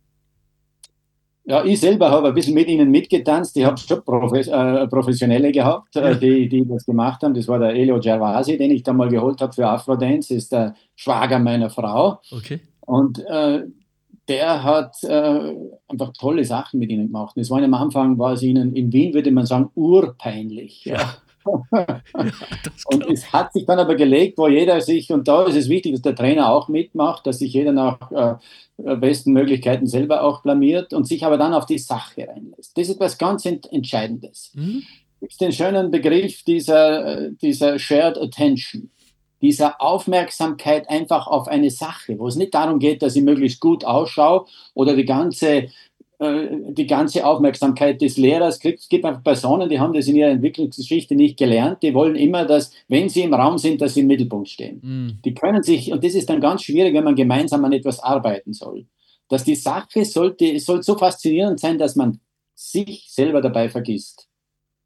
[1.47, 3.55] Ja, ich selber habe ein bisschen mit ihnen mitgetanzt.
[3.55, 7.35] Ich habe schon Profes äh, Professionelle gehabt, äh, die, die das gemacht haben.
[7.35, 10.33] Das war der Elio Gervasi, den ich da mal geholt habe für Afrodance.
[10.33, 12.19] Das ist der Schwager meiner Frau.
[12.31, 12.61] Okay.
[12.81, 13.63] Und äh,
[14.27, 15.53] der hat äh,
[15.87, 17.33] einfach tolle Sachen mit ihnen gemacht.
[17.35, 20.85] Das war am Anfang, war es ihnen in Wien, würde man sagen, urpeinlich.
[20.85, 21.17] Ja.
[21.71, 22.01] Ja
[22.85, 25.93] und es hat sich dann aber gelegt, wo jeder sich, und da ist es wichtig,
[25.93, 28.35] dass der Trainer auch mitmacht, dass sich jeder nach äh,
[28.83, 32.77] äh, besten Möglichkeiten selber auch blamiert und sich aber dann auf die Sache reinlässt.
[32.77, 34.51] Das ist etwas ganz Entscheidendes.
[34.55, 34.83] Mhm.
[35.21, 38.91] Es gibt den schönen Begriff dieser, äh, dieser Shared Attention,
[39.41, 43.85] dieser Aufmerksamkeit einfach auf eine Sache, wo es nicht darum geht, dass ich möglichst gut
[43.85, 45.69] ausschaue oder die ganze
[46.19, 48.79] die ganze Aufmerksamkeit des Lehrers kriegt.
[48.79, 51.83] Es gibt einfach Personen, die haben das in ihrer Entwicklungsgeschichte nicht gelernt.
[51.83, 54.79] Die wollen immer, dass, wenn sie im Raum sind, dass sie im Mittelpunkt stehen.
[54.81, 55.19] Mhm.
[55.25, 58.53] Die können sich, und das ist dann ganz schwierig, wenn man gemeinsam an etwas arbeiten
[58.53, 58.85] soll.
[59.27, 62.19] Dass die Sache sollte, soll so faszinierend sein, dass man
[62.53, 64.29] sich selber dabei vergisst.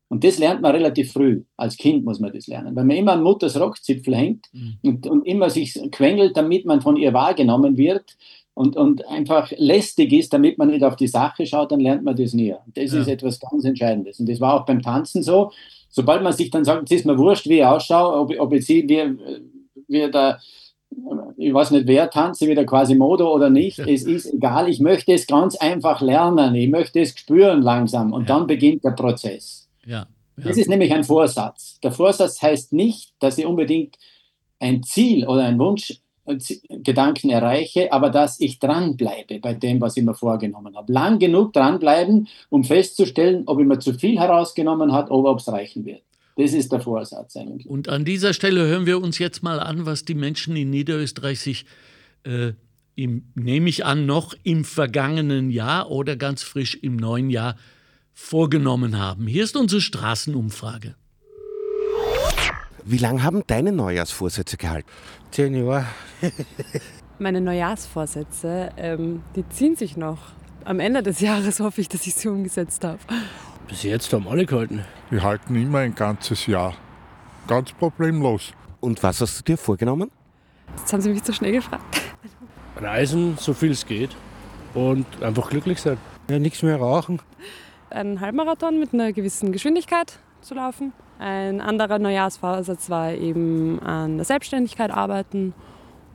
[0.09, 1.43] Und das lernt man relativ früh.
[1.55, 2.75] Als Kind muss man das lernen.
[2.75, 4.79] Wenn man immer an Mutters Rockzipfel hängt mhm.
[4.81, 8.17] und, und immer sich quengelt, damit man von ihr wahrgenommen wird,
[8.59, 12.17] und, und einfach lästig ist, damit man nicht auf die Sache schaut, dann lernt man
[12.17, 12.53] das nie.
[12.75, 12.99] Das ja.
[12.99, 14.19] ist etwas ganz Entscheidendes.
[14.19, 15.53] Und das war auch beim Tanzen so.
[15.87, 18.65] Sobald man sich dann sagt, es ist mir wurscht, wie ich ausschaue, ob, ob ich
[18.65, 19.17] sehe, wie,
[19.87, 20.41] wie der,
[21.37, 25.13] ich weiß nicht, wer tanzt, wie der Quasimodo oder nicht, es ist egal, ich möchte
[25.13, 28.35] es ganz einfach lernen, ich möchte es spüren langsam und ja.
[28.35, 29.69] dann beginnt der Prozess.
[29.85, 30.05] Ja.
[30.35, 31.79] Das ist nämlich ein Vorsatz.
[31.81, 33.95] Der Vorsatz heißt nicht, dass ich unbedingt
[34.59, 36.01] ein Ziel oder ein Wunsch
[36.69, 40.91] Gedanken erreiche, aber dass ich dranbleibe bei dem, was ich mir vorgenommen habe.
[40.91, 45.47] Lang genug dranbleiben, um festzustellen, ob ich mir zu viel herausgenommen habe oder ob es
[45.51, 46.01] reichen wird.
[46.37, 47.67] Das ist der Vorsatz eigentlich.
[47.67, 51.39] Und an dieser Stelle hören wir uns jetzt mal an, was die Menschen in Niederösterreich
[51.39, 51.65] sich,
[52.23, 52.53] äh,
[52.95, 57.55] im, nehme ich an, noch im vergangenen Jahr oder ganz frisch im neuen Jahr
[58.13, 59.27] vorgenommen haben.
[59.27, 60.95] Hier ist unsere Straßenumfrage.
[62.91, 64.89] Wie lange haben deine Neujahrsvorsätze gehalten?
[65.29, 65.85] Zehn Jahre.
[67.19, 70.17] Meine Neujahrsvorsätze, ähm, die ziehen sich noch.
[70.65, 72.97] Am Ende des Jahres hoffe ich, dass ich sie umgesetzt habe.
[73.67, 74.83] Bis jetzt haben alle gehalten.
[75.11, 76.73] Wir halten immer ein ganzes Jahr.
[77.45, 78.53] Ganz problemlos.
[78.79, 80.09] Und was hast du dir vorgenommen?
[80.75, 81.83] Jetzt haben Sie mich zu schnell gefragt.
[82.75, 84.15] Reisen, so viel es geht.
[84.73, 85.99] Und einfach glücklich sein.
[86.27, 87.21] Ja, nichts mehr rauchen.
[87.91, 90.91] Einen Halbmarathon mit einer gewissen Geschwindigkeit zu laufen.
[91.19, 95.53] Ein anderer Neujahrsvorsatz war eben an der Selbstständigkeit arbeiten.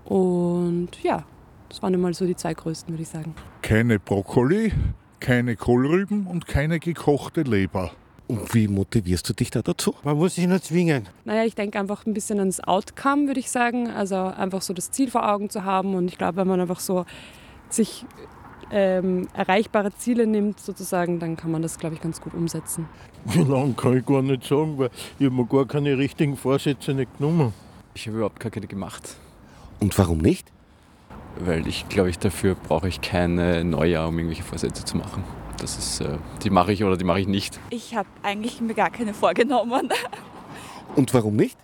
[0.04, 1.24] Und ja,
[1.68, 3.34] das waren immer so die zwei größten, würde ich sagen.
[3.60, 4.72] Keine Brokkoli,
[5.20, 7.90] keine Kohlrüben und keine gekochte Leber.
[8.26, 9.94] Und wie motivierst du dich da dazu?
[10.02, 11.06] Man muss sich nur zwingen.
[11.26, 13.90] Naja, ich denke einfach ein bisschen ans Outcome, würde ich sagen.
[13.90, 15.94] Also einfach so das Ziel vor Augen zu haben.
[15.94, 17.04] Und ich glaube, wenn man einfach so
[17.68, 18.06] sich
[18.74, 22.88] ähm, erreichbare Ziele nimmt, sozusagen, dann kann man das, glaube ich, ganz gut umsetzen.
[23.24, 26.92] Wie lange kann ich gar nicht sagen, weil ich habe mir gar keine richtigen Vorsätze
[26.92, 27.54] nicht genommen.
[27.94, 29.14] Ich habe überhaupt gar keine gemacht.
[29.78, 30.50] Und warum nicht?
[31.38, 35.22] Weil ich glaube, ich dafür brauche ich keine Neujahr, um irgendwelche Vorsätze zu machen.
[35.58, 37.60] Das ist, äh, die mache ich oder die mache ich nicht.
[37.70, 39.88] Ich habe eigentlich mir gar keine vorgenommen.
[40.96, 41.56] Und warum nicht?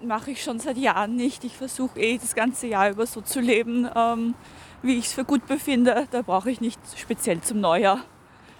[0.00, 1.42] Mache ich schon seit Jahren nicht.
[1.42, 4.34] Ich versuche eh das ganze Jahr über so zu leben, ähm,
[4.82, 6.06] wie ich es für gut befinde.
[6.10, 8.04] Da brauche ich nicht speziell zum Neujahr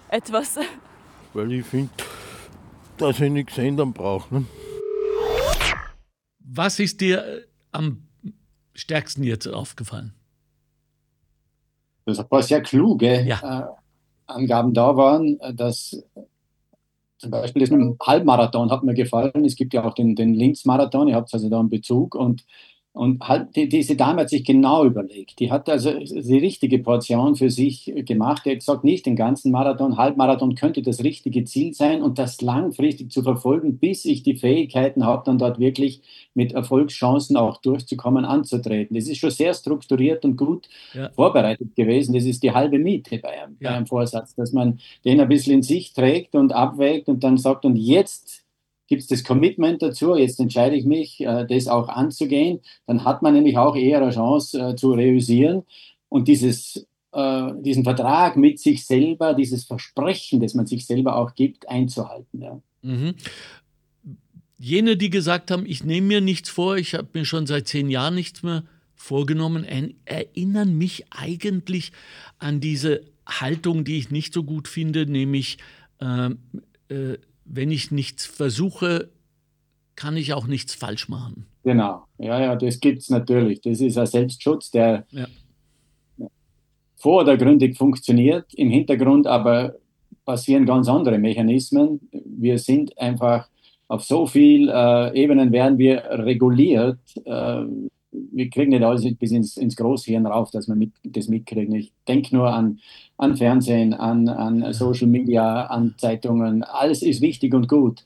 [0.09, 0.57] etwas.
[1.33, 1.91] Weil ich finde,
[2.97, 4.33] dass ich nichts ändern brauche.
[4.33, 4.45] Ne?
[6.39, 8.03] Was ist dir äh, am
[8.73, 10.13] stärksten jetzt aufgefallen?
[12.05, 13.61] Dass ein paar sehr kluge Ja.
[13.61, 16.03] äh, Angaben da waren, äh, dass
[17.17, 19.45] zum Beispiel das mit dem Halbmarathon hat mir gefallen.
[19.45, 22.43] Es gibt ja auch den, den Linz-Marathon, ihr habt also da einen Bezug und
[22.93, 25.39] und halt, die, diese Dame hat sich genau überlegt.
[25.39, 28.43] Die hat also die richtige Portion für sich gemacht.
[28.45, 32.41] Die hat gesagt, nicht den ganzen Marathon, Halbmarathon könnte das richtige Ziel sein und das
[32.41, 36.01] langfristig zu verfolgen, bis ich die Fähigkeiten habe, dann dort wirklich
[36.33, 38.95] mit Erfolgschancen auch durchzukommen, anzutreten.
[38.97, 41.09] Das ist schon sehr strukturiert und gut Ja.
[41.11, 42.13] vorbereitet gewesen.
[42.13, 43.75] Das ist die halbe Miete bei einem, bei Ja.
[43.77, 47.63] einem Vorsatz, dass man den ein bisschen in sich trägt und abwägt und dann sagt,
[47.63, 48.43] und jetzt
[48.91, 53.21] gibt es das Commitment dazu, jetzt entscheide ich mich, äh, das auch anzugehen, dann hat
[53.21, 55.63] man nämlich auch eher eine Chance äh, zu realisieren
[56.09, 61.35] und dieses, äh, diesen Vertrag mit sich selber, dieses Versprechen, das man sich selber auch
[61.35, 62.41] gibt, einzuhalten.
[62.41, 62.59] Ja.
[62.81, 63.15] Mhm.
[64.59, 67.89] Jene, die gesagt haben, ich nehme mir nichts vor, ich habe mir schon seit zehn
[67.89, 71.93] Jahren nichts mehr vorgenommen, er- erinnern mich eigentlich
[72.39, 75.59] an diese Haltung, die ich nicht so gut finde, nämlich
[76.01, 76.39] ähm,
[76.89, 79.09] äh, wenn ich nichts versuche,
[79.95, 81.45] kann ich auch nichts falsch machen.
[81.63, 83.61] Genau, ja, ja, das gibt es natürlich.
[83.61, 85.27] Das ist ein Selbstschutz, der Ja.
[86.95, 89.75] vordergründig funktioniert, im Hintergrund aber
[90.25, 91.99] passieren ganz andere Mechanismen.
[92.11, 93.47] Wir sind einfach
[93.87, 96.99] auf so vielen äh, Ebenen werden wir reguliert.
[97.25, 97.65] Äh,
[98.31, 101.75] wir kriegen nicht alles bis ins, ins Großhirn rauf, dass wir mit, das mitkriegen.
[101.75, 102.79] Ich denke nur an,
[103.17, 106.63] an Fernsehen, an, an Social Media, an Zeitungen.
[106.63, 108.03] Alles ist wichtig und gut.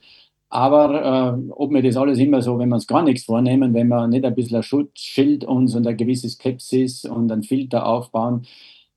[0.50, 3.88] Aber äh, ob wir das alles immer so, wenn wir uns gar nichts vornehmen, wenn
[3.90, 8.46] wir nicht ein bisschen ein Schutzschild uns und eine gewisse Skepsis und einen Filter aufbauen,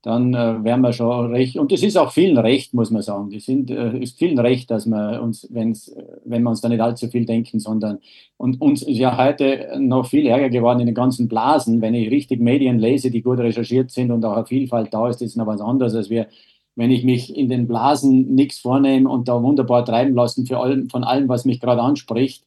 [0.02, 1.56] dann äh, wären wir schon recht.
[1.56, 3.30] Und das ist auch vielen recht, muss man sagen.
[3.30, 6.80] Das sind, äh, ist vielen recht, dass wir uns, wenn's, wenn wir uns da nicht
[6.80, 7.98] allzu viel denken, sondern
[8.37, 11.80] und uns ist ja heute noch viel ärger geworden in den ganzen Blasen.
[11.82, 15.20] Wenn ich richtig Medien lese, die gut recherchiert sind und auch eine Vielfalt da ist,
[15.20, 16.28] ist noch was anderes, als wir,
[16.76, 20.88] wenn ich mich in den Blasen nichts vornehme und da wunderbar treiben lassen für allem,
[20.88, 22.44] von allem, was mich gerade anspricht,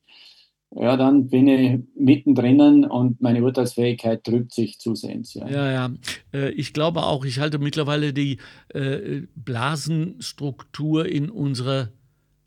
[0.73, 5.33] ja, dann bin ich mittendrin und meine Urteilsfähigkeit trübt sich zusehends.
[5.33, 5.47] Ja.
[5.49, 5.91] Ja, ja.
[6.33, 8.37] Äh, Ich glaube auch, ich halte mittlerweile die
[8.69, 11.89] äh, Blasenstruktur in unserer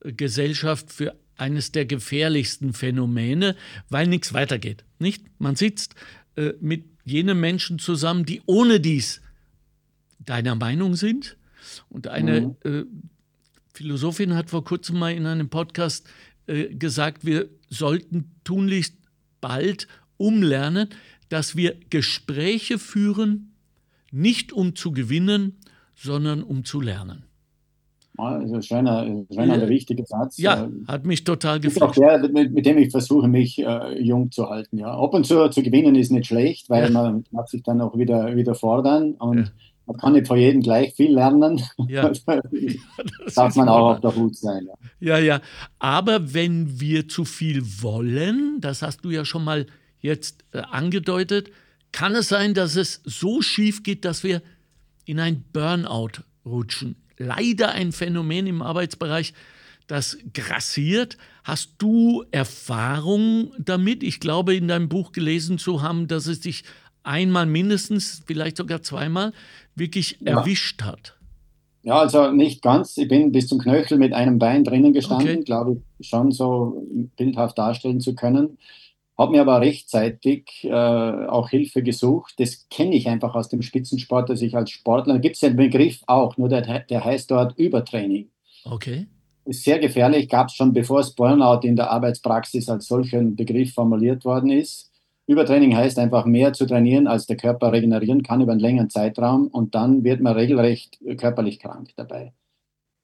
[0.01, 3.57] Gesellschaft für eines der gefährlichsten Phänomene,
[3.91, 4.85] weil nichts weitergeht.
[4.99, 5.25] Nicht?
[5.39, 5.95] Man sitzt
[6.37, 9.21] äh, mit jenen Menschen zusammen, die ohne dies
[10.19, 11.37] deiner Meinung sind.
[11.91, 12.85] Und eine äh,
[13.75, 16.07] Philosophin hat vor kurzem mal in einem Podcast
[16.47, 18.95] äh, gesagt, wir sollten tunlichst
[19.41, 20.89] bald umlernen,
[21.29, 23.53] dass wir Gespräche führen,
[24.11, 25.57] nicht um zu gewinnen,
[25.97, 27.25] sondern um zu lernen.
[28.17, 29.69] Ja, das ist ein schöner, schöner Ja.
[29.69, 30.39] wichtiger Satz.
[30.39, 31.97] Ja, Äh, hat mich total gefreut.
[31.97, 34.79] der, mit, mit dem ich versuche, mich äh, jung zu halten.
[34.79, 34.97] Ja.
[34.97, 36.91] Ab und zu zu gewinnen ist nicht schlecht, weil Ja.
[36.91, 39.53] man mag sich dann auch wieder, wieder fordern und.
[39.87, 41.63] Man kann nicht von jedem gleich viel lernen.
[41.89, 42.11] Ja.
[43.25, 44.67] Das darf man auch auf der Hut sein.
[44.67, 44.75] Ja.
[45.01, 45.41] Ja, ja.
[45.79, 49.67] Aber wenn wir zu viel wollen, das hast du ja schon mal
[50.01, 51.51] jetzt äh, angedeutet,
[51.93, 54.43] kann es sein, dass es so schief geht, dass wir
[55.05, 56.97] in ein Burnout rutschen.
[57.17, 59.35] Leider ein Phänomen im Arbeitsbereich,
[59.87, 61.19] das grassiert.
[61.45, 64.03] Hast du Erfahrung damit?
[64.03, 66.65] Ich glaube, in deinem Buch gelesen zu haben, dass es dich
[67.05, 69.33] einmal mindestens, vielleicht sogar zweimal,
[69.75, 70.39] wirklich Ja.
[70.41, 71.17] erwischt hat.
[71.83, 72.97] ja, also nicht ganz.
[72.97, 75.45] Ich bin bis zum Knöchel mit einem Bein drinnen gestanden, Okay.
[75.45, 76.83] glaube ich, schon so
[77.17, 78.57] bildhaft darstellen zu können.
[79.19, 82.35] Habe mir aber rechtzeitig äh, auch Hilfe gesucht.
[82.39, 85.55] Das kenne ich einfach aus dem Spitzensport, dass ich als Sportler, da gibt es den
[85.57, 88.29] Begriff auch, nur der, der heißt dort Übertraining.
[88.65, 89.07] Okay.
[89.45, 93.75] ist sehr gefährlich, gab es schon bevor es Burnout in der Arbeitspraxis als solchen Begriff
[93.75, 94.91] formuliert worden ist.
[95.27, 99.49] Übertraining heißt einfach mehr zu trainieren, als der Körper regenerieren kann über einen längeren Zeitraum
[99.49, 102.35] und dann wird man regelrecht körperlich krank dabei.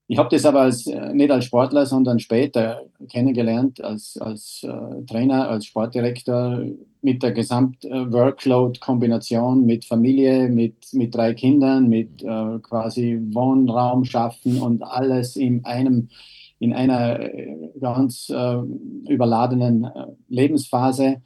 [0.07, 5.05] Ich habe das aber als, äh, nicht als Sportler, sondern später kennengelernt, als, als äh,
[5.07, 6.65] Trainer, als Sportdirektor
[7.01, 14.83] mit der Gesamt-Workload-Kombination mit Familie, mit, mit drei Kindern, mit äh, quasi Wohnraum schaffen und
[14.83, 16.09] alles in einem
[16.59, 18.57] in einer äh, ganz äh,
[19.09, 21.23] überladenen äh, Lebensphase.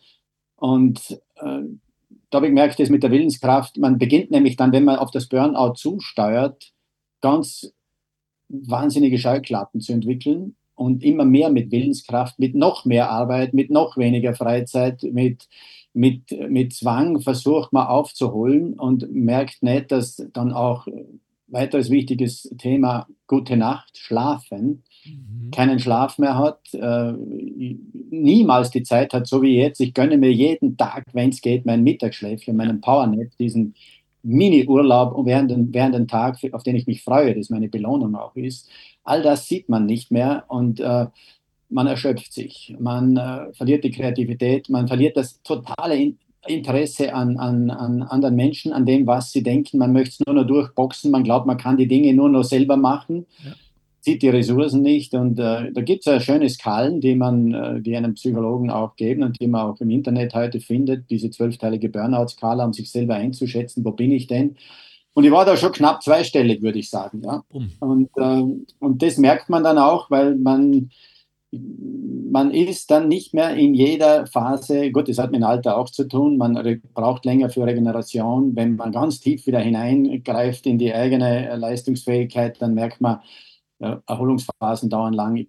[0.56, 4.96] Und da habe ich gemerkt, das mit der Willenskraft, man beginnt nämlich dann, wenn man
[4.96, 6.72] auf das Burnout zusteuert,
[7.20, 7.72] ganz
[8.48, 13.96] wahnsinnige Scheuklappen zu entwickeln und immer mehr mit Willenskraft, mit noch mehr Arbeit, mit noch
[13.96, 15.48] weniger Freizeit, mit,
[15.92, 20.86] mit, mit Zwang versucht man aufzuholen und merkt nicht, dass dann auch
[21.46, 25.50] weiteres wichtiges Thema gute Nacht, Schlafen, mhm.
[25.50, 27.12] keinen Schlaf mehr hat, äh,
[28.10, 29.80] niemals die Zeit hat, so wie jetzt.
[29.80, 33.74] Ich gönne mir jeden Tag, wenn es geht, mein Mittagsschläfchen, meinen Powernap, diesen
[34.22, 38.68] Mini-Urlaub während, während den Tag, auf den ich mich freue, das meine Belohnung auch ist.
[39.04, 41.06] All das sieht man nicht mehr und äh,
[41.68, 46.14] man erschöpft sich, man äh, verliert die Kreativität, man verliert das totale
[46.46, 49.78] Interesse an, an, an anderen Menschen, an dem, was sie denken.
[49.78, 52.76] Man möchte es nur noch durchboxen, man glaubt, man kann die Dinge nur noch selber
[52.76, 53.26] machen.
[53.44, 53.52] Ja
[54.04, 55.14] sieht die Ressourcen nicht.
[55.14, 58.96] Und äh, da gibt es ja schöne Skalen, die man, äh, die einem Psychologen auch
[58.96, 63.14] geben und die man auch im Internet heute findet, diese zwölfteilige Burnout-Skala, um sich selber
[63.14, 64.56] einzuschätzen, wo bin ich denn?
[65.14, 67.22] Und ich war da schon knapp zweistellig, würde ich sagen.
[67.24, 67.44] Ja?
[67.80, 68.42] Und, äh,
[68.78, 70.90] und das merkt man dann auch, weil man,
[71.50, 75.88] man ist dann nicht mehr in jeder Phase, gut, das hat mit dem Alter auch
[75.88, 78.54] zu tun, man braucht länger für Regeneration.
[78.54, 83.20] Wenn man ganz tief wieder hineingreift in die eigene Leistungsfähigkeit, dann merkt man,
[83.78, 85.48] Erholungsphasen dauern lang, ich,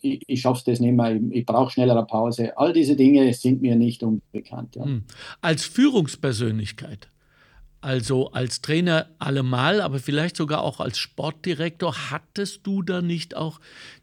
[0.00, 2.56] ich, ich schaffe das nicht mehr, ich, ich brauche schnellere Pause.
[2.56, 4.76] All diese Dinge sind mir nicht unbekannt.
[4.76, 4.84] Ja.
[4.84, 5.02] Hm.
[5.40, 7.08] Als Führungspersönlichkeit,
[7.80, 13.60] also als Trainer allemal, aber vielleicht sogar auch als Sportdirektor, hattest du da nicht auch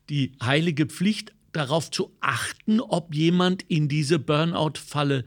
[0.09, 5.23] die heilige Pflicht, darauf zu achten, ob jemand in diese Burnout-Falle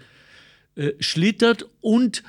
[0.74, 2.22] äh, schlittert und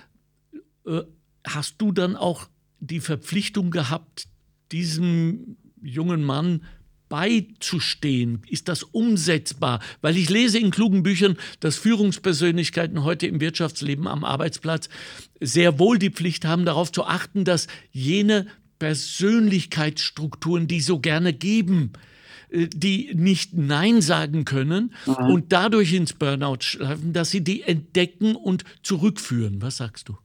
[0.85, 1.01] äh,
[1.45, 2.47] hast du dann auch
[2.79, 4.27] die Verpflichtung gehabt,
[4.71, 6.61] diesem jungen Mann
[7.09, 8.41] beizustehen?
[8.49, 9.79] Ist das umsetzbar?
[10.01, 14.89] Weil ich lese in klugen Büchern, dass Führungspersönlichkeiten heute im Wirtschaftsleben am Arbeitsplatz
[15.39, 18.47] sehr wohl die Pflicht haben, darauf zu achten, dass jene
[18.79, 21.93] Persönlichkeitsstrukturen, die so gerne geben,
[22.49, 25.31] äh, die nicht Nein sagen können mhm.
[25.31, 29.61] und dadurch ins Burnout schleifen, dass sie die entdecken und zurückführen.
[29.61, 30.17] Was sagst du?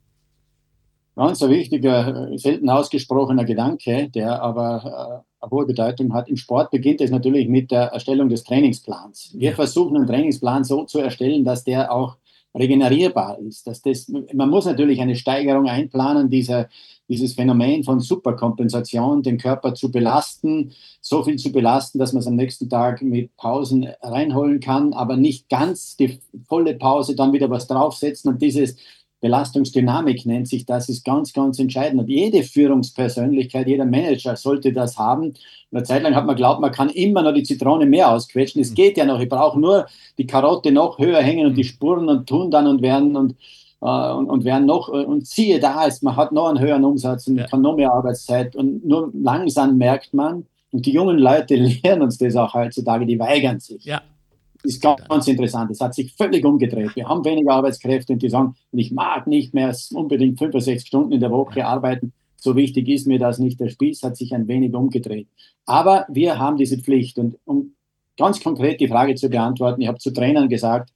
[1.15, 6.29] Ganz ein wichtiger, selten ausgesprochener Gedanke, der aber äh, hohe Bedeutung hat.
[6.29, 9.33] Im Sport beginnt es natürlich mit der Erstellung des Trainingsplans.
[9.35, 12.17] Wir versuchen einen Trainingsplan so zu erstellen, dass der auch
[12.55, 13.67] regenerierbar ist.
[13.67, 16.69] Dass das, man muss natürlich eine Steigerung einplanen, dieser,
[17.09, 22.27] dieses Phänomen von Superkompensation, den Körper zu belasten, so viel zu belasten, dass man es
[22.27, 27.51] am nächsten Tag mit Pausen reinholen kann, aber nicht ganz die volle Pause, dann wieder
[27.51, 28.77] was draufsetzen und dieses
[29.23, 32.01] Belastungsdynamik nennt sich das, ist ganz, ganz entscheidend.
[32.01, 35.33] Und jede Führungspersönlichkeit, jeder Manager sollte das haben.
[35.71, 38.61] Eine Zeit lang hat man glaubt, man kann immer noch die Zitrone mehr ausquetschen.
[38.61, 39.21] Es geht ja noch.
[39.21, 39.87] Ich brauche nur
[40.19, 43.37] die Karotte noch höher hängen und die Spuren und tun dann und werden und,
[43.81, 44.89] äh, und, und, werden noch.
[44.89, 47.47] Und siehe da, ist, man hat noch einen höheren Umsatz und ja.
[47.47, 48.57] kann noch mehr Arbeitszeit.
[48.57, 51.55] Und nur langsam merkt man, und die jungen Leute
[51.85, 53.85] lernen uns das auch heutzutage, die weigern sich.
[53.85, 54.03] Ja
[54.65, 55.71] ist ganz, interessant.
[55.71, 56.95] Es hat sich völlig umgedreht.
[56.95, 61.21] Wir haben weniger Arbeitskräfte und die sagen, ich mag nicht mehr unbedingt 65 Stunden in
[61.21, 62.13] der Woche arbeiten.
[62.37, 63.61] So wichtig ist mir das nicht.
[63.61, 65.29] Der Spieß hat sich ein wenig umgedreht.
[65.65, 67.19] Aber wir haben diese Pflicht.
[67.19, 67.75] Und um
[68.17, 70.93] ganz konkret die Frage zu beantworten, ich habe zu Trainern gesagt,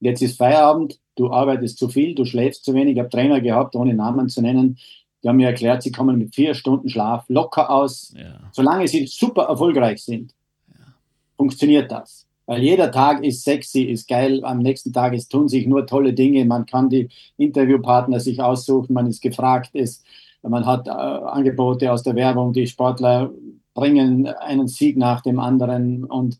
[0.00, 2.94] jetzt ist Feierabend, du arbeitest zu viel, du schläfst zu wenig.
[2.94, 4.78] Ich habe Trainer gehabt, ohne Namen zu nennen.
[5.22, 8.12] Die haben mir erklärt, sie kommen mit vier Stunden Schlaf locker aus.
[8.16, 8.40] Ja.
[8.52, 10.34] Solange sie super erfolgreich sind,
[10.68, 10.94] ja.
[11.36, 12.26] funktioniert das.
[12.52, 14.44] Weil jeder Tag ist sexy, ist geil.
[14.44, 16.44] Am nächsten Tag ist, tun sich nur tolle Dinge.
[16.44, 18.92] Man kann die Interviewpartner sich aussuchen.
[18.92, 19.70] Man ist gefragt.
[19.74, 20.04] Ist,
[20.42, 22.52] man hat äh, Angebote aus der Werbung.
[22.52, 23.32] Die Sportler
[23.72, 26.04] bringen einen Sieg nach dem anderen.
[26.04, 26.38] Und,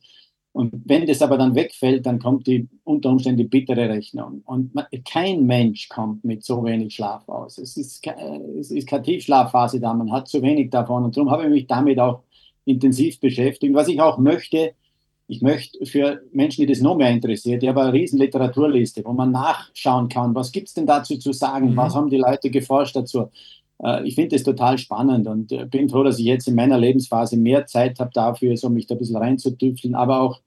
[0.53, 4.43] und wenn das aber dann wegfällt, dann kommt die unter Umständen die bittere Rechnung.
[4.45, 7.57] Und man, kein Mensch kommt mit so wenig Schlaf aus.
[7.57, 8.07] Es ist,
[8.61, 9.95] es ist keine Tiefschlafphase da.
[9.95, 11.05] Man hat zu wenig davon.
[11.05, 12.21] Und darum habe ich mich damit auch
[12.67, 13.75] intensiv beschäftigt.
[13.75, 14.75] Was ich auch möchte,
[15.33, 19.15] ich möchte für Menschen, die das noch mehr interessiert, ich habe eine riesen Literaturliste, wo
[19.15, 21.77] man nachschauen kann, was gibt es denn dazu zu sagen, mhm.
[21.79, 23.31] was haben die Leute geforscht dazu.
[23.83, 26.77] Äh, ich finde das total spannend und äh, bin froh, dass ich jetzt in meiner
[26.77, 30.41] Lebensphase mehr Zeit habe dafür, so mich da ein bisschen reinzutüfteln, aber auch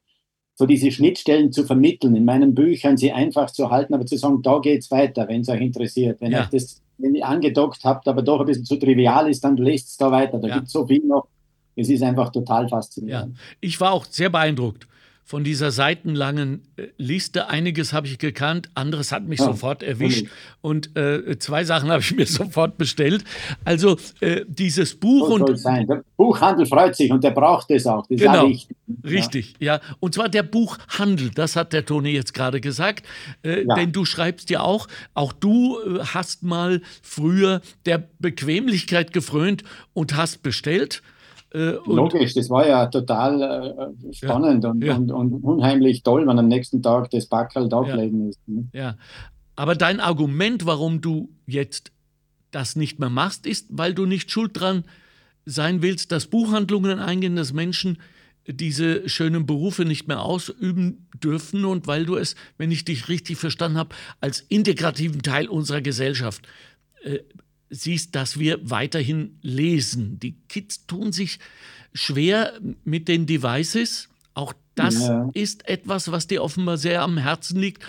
[0.53, 4.43] so diese Schnittstellen zu vermitteln, in meinen Büchern sie einfach zu halten, aber zu sagen,
[4.43, 6.22] da geht es weiter, wenn es euch interessiert.
[6.22, 6.43] Wenn ja.
[6.43, 9.89] euch das wenn ihr angedockt habt, aber doch ein bisschen zu trivial ist, dann lest
[9.89, 10.39] es da weiter.
[10.39, 10.55] Da ja.
[10.55, 11.28] gibt es so viel noch,
[11.76, 13.36] es ist einfach total faszinierend.
[13.36, 13.41] Ja.
[13.61, 14.88] Ich war auch sehr beeindruckt
[15.28, 17.49] von dieser seitenlangen äh, Liste.
[17.49, 20.28] Einiges habe ich gekannt, anderes hat mich ja, sofort erwischt.
[20.61, 23.23] Und äh, zwei Sachen habe ich mir sofort bestellt.
[23.63, 25.57] Also äh, dieses Buch so und.
[25.57, 25.88] Sein.
[25.88, 28.05] Der Buchhandel freut sich und der braucht es auch.
[28.07, 28.67] Das genau, ist
[29.03, 29.55] richtig.
[29.57, 29.78] Ja.
[29.78, 29.82] ja.
[29.99, 33.03] Und zwar der Buchhandel, das hat der Toni jetzt gerade gesagt.
[33.43, 33.73] Äh, ja.
[33.73, 39.63] Denn du schreibst ja auch, auch du äh, hast mal früher der Bequemlichkeit gefrönt
[39.93, 41.01] und hast bestellt.
[41.56, 44.95] Äh, Logisch, das war ja total äh, spannend ja, und, ja.
[44.97, 48.30] Und, und, unheimlich toll, wenn am nächsten Tag das Backel da gelegen ja.
[48.30, 48.47] ist.
[48.47, 48.68] Ne?
[48.74, 48.95] Ja,
[49.56, 51.93] aber dein Argument, warum du jetzt
[52.51, 54.84] das nicht mehr machst, ist, weil du nicht schuld dran
[55.45, 57.99] sein willst, dass Buchhandlungen eingehen, dass Menschen
[58.47, 63.38] diese schönen Berufe nicht mehr ausüben dürfen und weil du es, wenn ich dich richtig
[63.38, 66.45] verstanden habe, als integrativen Teil unserer Gesellschaft
[67.03, 67.20] äh,
[67.76, 70.19] siehst, dass wir weiterhin lesen.
[70.19, 71.39] Die Kids tun sich
[71.93, 72.53] schwer
[72.84, 74.09] mit den Devices.
[74.34, 75.30] Auch das ja.
[75.34, 77.84] ist etwas, was dir offenbar sehr am Herzen liegt.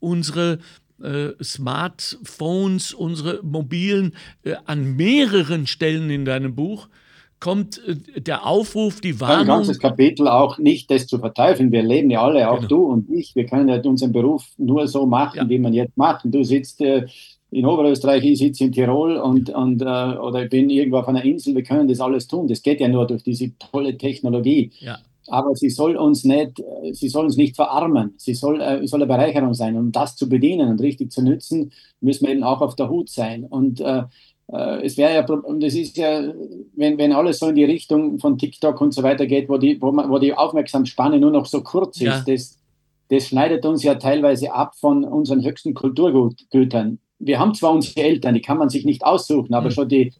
[0.00, 0.58] Unsere
[1.02, 4.14] äh, Smartphones, unsere mobilen,
[4.44, 6.88] äh, an mehreren Stellen in deinem Buch
[7.42, 9.40] kommt äh, der Aufruf, die Warnung.
[9.40, 11.72] Ein ganzes Kapitel auch nicht, das zu verteufeln.
[11.72, 12.68] Wir leben ja alle, auch genau.
[12.68, 13.34] du und ich.
[13.34, 15.48] Wir können ja unseren Beruf nur so machen, ja.
[15.48, 16.24] wie man jetzt macht.
[16.24, 17.06] Und du sitzt äh,
[17.52, 21.22] in Oberösterreich, ich sitze in Tirol und, und, äh, oder ich bin irgendwo auf einer
[21.22, 22.48] Insel, wir können das alles tun.
[22.48, 24.72] Das geht ja nur durch diese tolle Technologie.
[24.80, 24.98] Ja.
[25.28, 28.14] Aber sie soll uns nicht, äh, sie soll uns nicht verarmen.
[28.16, 29.76] Sie soll, äh, soll eine Bereicherung sein.
[29.76, 33.10] Um das zu bedienen und richtig zu nützen, müssen wir eben auch auf der Hut
[33.10, 33.44] sein.
[33.44, 34.04] Und äh,
[34.50, 36.32] äh es wäre ja, das ist ja,
[36.74, 39.80] wenn, wenn alles so in die Richtung von TikTok und so weiter geht, wo die,
[39.80, 42.24] wo man, wo die Aufmerksamspanne nur noch so kurz ist, ja.
[42.26, 42.58] das,
[43.10, 48.34] das schneidet uns ja teilweise ab von unseren höchsten Kulturgütern wir haben zwar unsere Eltern,
[48.34, 49.72] die kann man sich nicht aussuchen, aber mhm.
[49.72, 50.12] schon die,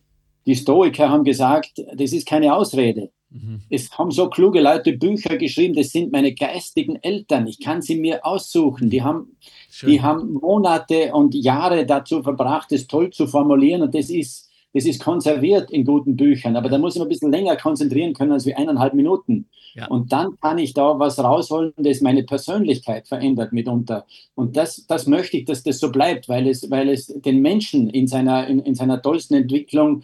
[0.46, 3.10] die Stoiker haben gesagt, das ist keine Ausrede.
[3.30, 3.62] Mhm.
[3.70, 7.96] Es haben so kluge Leute Bücher geschrieben, das sind meine geistigen Eltern, ich kann sie
[7.96, 8.90] mir aussuchen.
[8.90, 9.36] Die haben,
[9.82, 14.84] die haben Monate und Jahre dazu verbracht, das toll zu formulieren und das ist, das
[14.86, 18.32] ist konserviert in guten Büchern, aber da muss ich mich ein bisschen länger konzentrieren können
[18.32, 19.46] als wie eineinhalb Minuten.
[19.74, 19.86] Ja.
[19.88, 24.06] Und dann kann ich da was rausholen, das meine Persönlichkeit verändert mitunter.
[24.34, 27.88] Und das, das möchte ich, dass das so bleibt, weil es, weil es den Menschen
[27.90, 30.02] in seiner, in, in seiner tollsten Entwicklung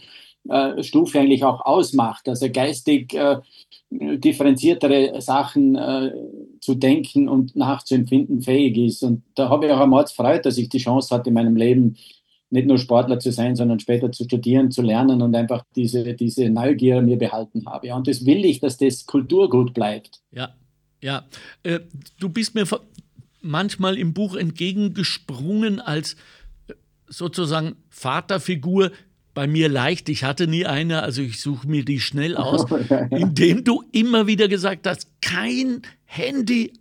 [0.48, 3.38] äh, Stufe eigentlich auch ausmacht, dass er geistig äh,
[3.90, 6.12] differenziertere Sachen äh,
[6.60, 9.02] zu denken und nachzuempfinden fähig ist.
[9.02, 11.96] Und da habe ich auch einmal gefreut, dass ich die Chance hatte in meinem Leben,
[12.50, 16.48] nicht nur Sportler zu sein, sondern später zu studieren, zu lernen und einfach diese, diese
[16.48, 17.94] Neugier mir behalten habe.
[17.94, 20.20] Und das will ich, dass das Kulturgut bleibt.
[20.32, 20.54] Ja,
[21.02, 21.26] ja.
[21.62, 21.80] Äh,
[22.18, 22.66] du bist mir
[23.40, 26.14] manchmal im Buch entgegengesprungen als
[26.68, 26.74] äh,
[27.06, 28.92] sozusagen Vaterfigur.
[29.34, 32.66] Bei mir leicht, ich hatte nie eine, also ich suche mir die schnell aus,
[33.10, 36.72] indem du immer wieder gesagt hast, kein Handy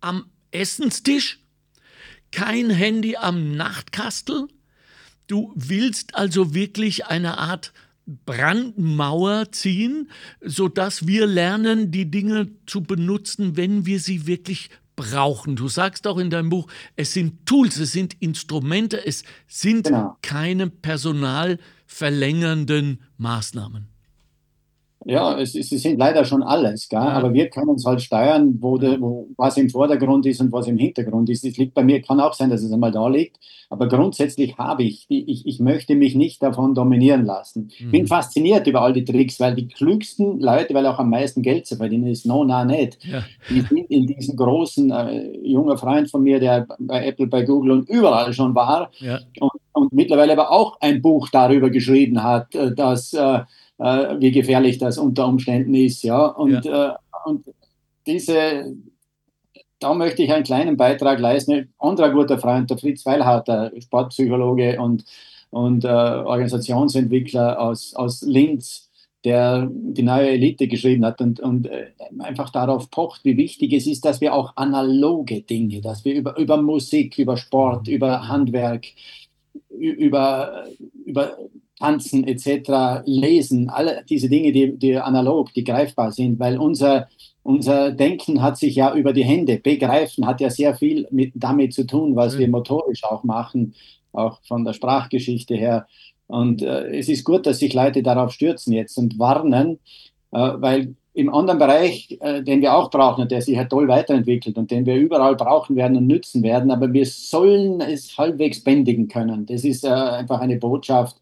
[0.00, 1.40] am Essenstisch,
[2.30, 4.48] kein Handy am Nachtkastel,
[5.32, 7.72] Du willst also wirklich eine Art
[8.04, 10.10] Brandmauer ziehen,
[10.42, 15.56] sodass wir lernen, die Dinge zu benutzen, wenn wir sie wirklich brauchen.
[15.56, 20.18] Du sagst auch in deinem Buch, es sind Tools, es sind Instrumente, es sind genau.
[20.20, 23.88] keine personalverlängernden Maßnahmen.
[25.04, 26.98] Ja, es, es, sind leider schon alles, gell?
[26.98, 30.66] Aber wir können es halt steuern, wo, de, wo, was im Vordergrund ist und was
[30.68, 31.44] im Hintergrund ist.
[31.44, 33.38] Es liegt bei mir, kann auch sein, dass es einmal da liegt,
[33.70, 37.68] aber grundsätzlich habe ich, ich, ich möchte mich nicht davon dominieren lassen.
[37.72, 37.90] Ich mhm.
[37.90, 41.66] bin fasziniert über all die Tricks, weil die klügsten Leute, weil auch am meisten Geld
[41.66, 42.98] zu verdienen ist, no, na, nicht.
[43.04, 43.22] Ja.
[43.48, 47.72] Die sind in diesen großen, äh, junger Freund von mir, der bei Apple, bei Google
[47.72, 49.20] und überall schon war ja.
[49.40, 53.40] und, und mittlerweile aber auch ein Buch darüber geschrieben hat, äh, dass äh,
[53.82, 56.02] äh, wie gefährlich das unter Umständen ist.
[56.02, 56.26] Ja?
[56.26, 56.92] Und, ja.
[56.92, 57.44] Äh, und
[58.06, 58.74] diese,
[59.78, 61.52] da möchte ich einen kleinen Beitrag leisten.
[61.52, 65.04] Ein anderer guter Freund, der Fritz Weilharter, Sportpsychologe und,
[65.50, 68.88] und äh, Organisationsentwickler aus, aus Linz,
[69.24, 73.86] der die neue Elite geschrieben hat und, und äh, einfach darauf pocht, wie wichtig es
[73.86, 78.86] ist, dass wir auch analoge Dinge, dass wir über, über Musik, über Sport, über Handwerk,
[79.68, 80.64] über,
[81.04, 81.36] über
[81.82, 87.08] Tanzen etc., Lesen, alle diese Dinge, die, die analog, die greifbar sind, weil unser,
[87.42, 91.74] unser Denken hat sich ja über die Hände, begreifen hat ja sehr viel mit, damit
[91.74, 92.38] zu tun, was mhm.
[92.38, 93.74] wir motorisch auch machen,
[94.12, 95.88] auch von der Sprachgeschichte her.
[96.28, 99.80] Und äh, es ist gut, dass sich Leute darauf stürzen jetzt und warnen,
[100.30, 103.88] äh, weil im anderen Bereich, äh, den wir auch brauchen und der sich ja toll
[103.88, 108.62] weiterentwickelt und den wir überall brauchen werden und nützen werden, aber wir sollen es halbwegs
[108.62, 109.46] bändigen können.
[109.46, 111.16] Das ist äh, einfach eine Botschaft,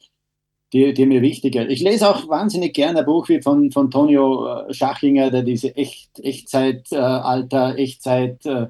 [0.72, 1.68] die, die mir wichtiger.
[1.68, 5.74] Ich lese auch wahnsinnig gerne ein Buch wie von, von Tonio äh, Schachinger, der diese
[5.76, 8.66] Echt, Echtzeitalter, Echtzeit, äh,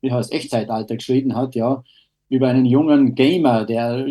[0.00, 1.84] wie heißt Echtzeitalter geschrieben hat, ja,
[2.28, 4.06] über einen jungen Gamer, der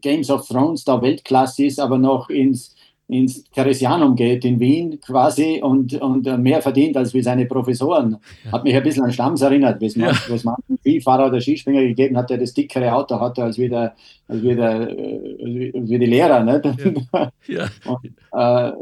[0.00, 2.71] Games of Thrones da Weltklasse ist, aber noch ins
[3.12, 8.16] ins Theresianum geht in Wien quasi und, und mehr verdient als wie seine Professoren.
[8.44, 8.52] Ja.
[8.52, 10.12] Hat mich ein bisschen an Stamms erinnert, wie es ja.
[10.44, 13.94] man einen Skifahrer oder Skispringer gegeben hat, der das dickere Auto hatte als wie, der,
[14.28, 16.42] als wie, der, äh, wie die Lehrer.
[16.42, 16.62] Nicht?
[17.48, 17.68] Ja.
[17.86, 18.72] Und, äh,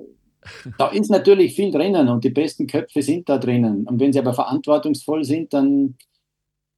[0.79, 3.87] da ist natürlich viel drinnen und die besten Köpfe sind da drinnen.
[3.87, 5.97] Und wenn sie aber verantwortungsvoll sind, dann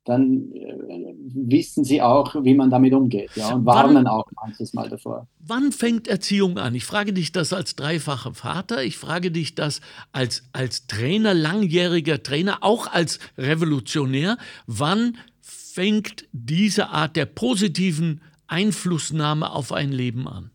[0.04, 4.72] dann äh, wissen sie auch, wie man damit umgeht ja, und warnen wann, auch manches
[4.72, 5.28] Mal davor.
[5.38, 6.74] Wann fängt Erziehung an?
[6.74, 9.80] Ich frage dich das als dreifacher Vater, ich frage dich das
[10.12, 14.38] als, als Trainer, langjähriger Trainer, auch als Revolutionär.
[14.66, 20.51] Wann fängt diese Art der positiven Einflussnahme auf ein Leben an?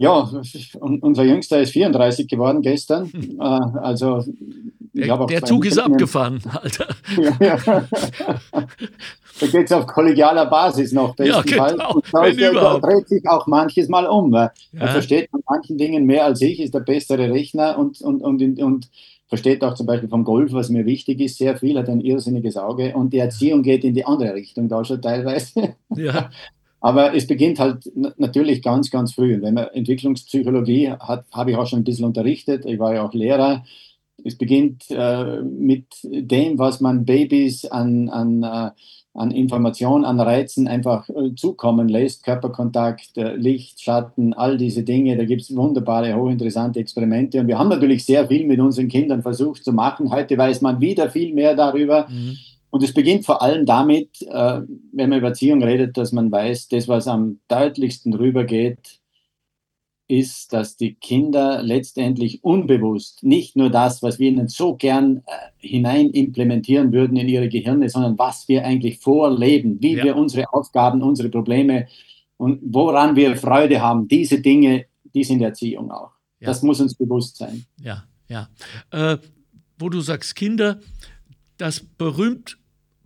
[0.00, 0.30] Ja,
[0.80, 3.12] unser Jüngster ist 34 geworden gestern.
[3.12, 3.38] Hm.
[3.38, 4.24] Äh, also
[4.94, 6.88] der, der Zug ist abgefahren, Alter.
[7.20, 7.58] Ja, ja.
[8.50, 11.76] da geht es auf kollegialer Basis noch bestenfalls.
[11.76, 14.32] Ja, genau, ist, da dreht sich auch manches Mal um.
[14.32, 14.50] Ja.
[14.72, 18.58] Er versteht von manchen Dingen mehr als ich, ist der bessere Rechner und, und, und,
[18.58, 18.88] und
[19.28, 22.56] versteht auch zum Beispiel vom Golf, was mir wichtig ist, sehr viel, hat ein irrsinniges
[22.56, 25.74] Auge und die Erziehung geht in die andere Richtung da schon teilweise.
[25.94, 26.30] Ja.
[26.80, 29.40] Aber es beginnt halt natürlich ganz, ganz früh.
[29.42, 32.64] Wenn man Entwicklungspsychologie hat, habe ich auch schon ein bisschen unterrichtet.
[32.64, 33.64] Ich war ja auch Lehrer.
[34.24, 38.70] Es beginnt äh, mit dem, was man Babys an, an, äh,
[39.14, 42.24] an Informationen, an Reizen einfach äh, zukommen lässt.
[42.24, 45.16] Körperkontakt, äh, Licht, Schatten, all diese Dinge.
[45.16, 47.40] Da gibt es wunderbare, hochinteressante Experimente.
[47.40, 50.10] Und wir haben natürlich sehr viel mit unseren Kindern versucht zu machen.
[50.10, 52.06] Heute weiß man wieder viel mehr darüber.
[52.08, 52.36] Mhm.
[52.70, 54.60] Und es beginnt vor allem damit, äh,
[54.92, 59.00] wenn man über Erziehung redet, dass man weiß, das, was am deutlichsten rübergeht,
[60.10, 65.30] ist, dass die Kinder letztendlich unbewusst nicht nur das, was wir ihnen so gern äh,
[65.58, 70.04] hinein implementieren würden in ihre Gehirne, sondern was wir eigentlich vorleben, wie ja.
[70.04, 71.86] wir unsere Aufgaben, unsere Probleme
[72.36, 76.10] und woran wir Freude haben, diese Dinge, die sind Erziehung auch.
[76.40, 76.48] Ja.
[76.48, 77.64] Das muss uns bewusst sein.
[77.80, 78.48] Ja, ja.
[78.90, 79.18] Äh,
[79.78, 80.80] wo du sagst Kinder,
[81.56, 82.58] das berühmt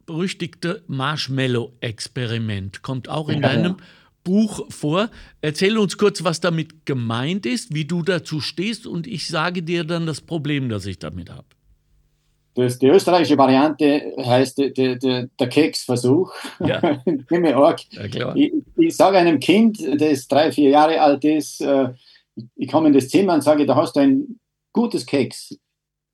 [0.06, 3.76] berüchtigte Marshmallow-Experiment kommt auch in ja, deinem
[4.24, 5.10] Buch vor.
[5.42, 9.84] Erzähl uns kurz, was damit gemeint ist, wie du dazu stehst und ich sage dir
[9.84, 11.46] dann das Problem, das ich damit habe.
[12.54, 16.32] Das, die österreichische Variante heißt der, der, der Keksversuch.
[16.60, 16.80] Ja.
[17.30, 21.88] ja ich, ich sage einem Kind, das drei, vier Jahre alt ist, äh,
[22.54, 24.38] ich komme in das Zimmer und sage, da hast du ein
[24.72, 25.58] gutes Keks.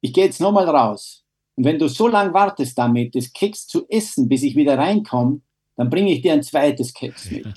[0.00, 1.19] Ich gehe jetzt nochmal raus.
[1.60, 5.42] Und wenn du so lange wartest damit, das Keks zu essen, bis ich wieder reinkomme,
[5.76, 7.48] dann bringe ich dir ein zweites Keks mit.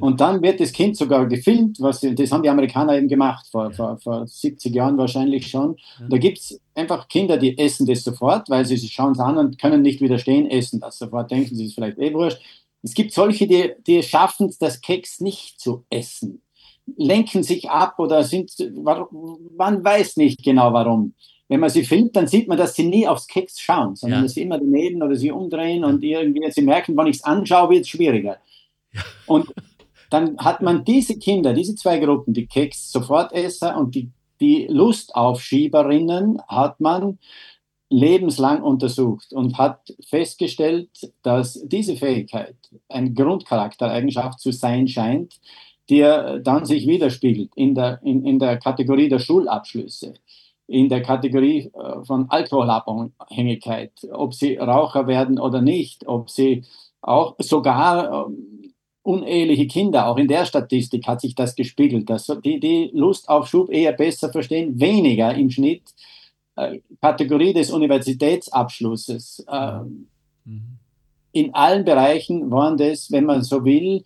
[0.00, 3.70] Und dann wird das Kind sogar gefilmt, was, das haben die Amerikaner eben gemacht, vor,
[3.70, 5.76] vor, vor 70 Jahren wahrscheinlich schon.
[6.00, 9.20] Und da gibt es einfach Kinder, die essen das sofort, weil sie, sie schauen es
[9.20, 12.42] an und können nicht widerstehen, essen das sofort, denken sie, ist vielleicht eh wurscht.
[12.82, 16.42] Es gibt solche, die, die schaffen es, das Keks nicht zu essen,
[16.96, 18.50] lenken sich ab oder sind,
[19.56, 21.14] man weiß nicht genau warum
[21.48, 24.22] wenn man sie filmt, dann sieht man, dass sie nie aufs Keks schauen, sondern ja.
[24.24, 27.70] dass sie immer daneben oder sie umdrehen und irgendwie, sie merken, wenn ich es anschaue,
[27.70, 28.36] wird es schwieriger.
[28.92, 29.02] Ja.
[29.26, 29.52] Und
[30.10, 36.80] dann hat man diese Kinder, diese zwei Gruppen, die Keks-Sofortesser und die, die Lustaufschieberinnen, hat
[36.80, 37.18] man
[37.90, 40.90] lebenslang untersucht und hat festgestellt,
[41.22, 42.56] dass diese Fähigkeit
[42.90, 45.40] eine Grundcharaktereigenschaft zu sein scheint,
[45.88, 50.12] die dann sich widerspiegelt in der, in, in der Kategorie der Schulabschlüsse
[50.68, 56.64] in der Kategorie äh, von Alkoholabhängigkeit, ob sie Raucher werden oder nicht, ob sie
[57.00, 62.60] auch sogar ähm, uneheliche Kinder, auch in der Statistik hat sich das gespiegelt, dass die,
[62.60, 65.94] die Lust auf Schub eher besser verstehen, weniger im Schnitt.
[66.56, 69.46] Äh, Kategorie des Universitätsabschlusses.
[69.48, 69.80] Äh,
[70.44, 70.78] mhm.
[71.32, 74.04] In allen Bereichen waren das, wenn man so will,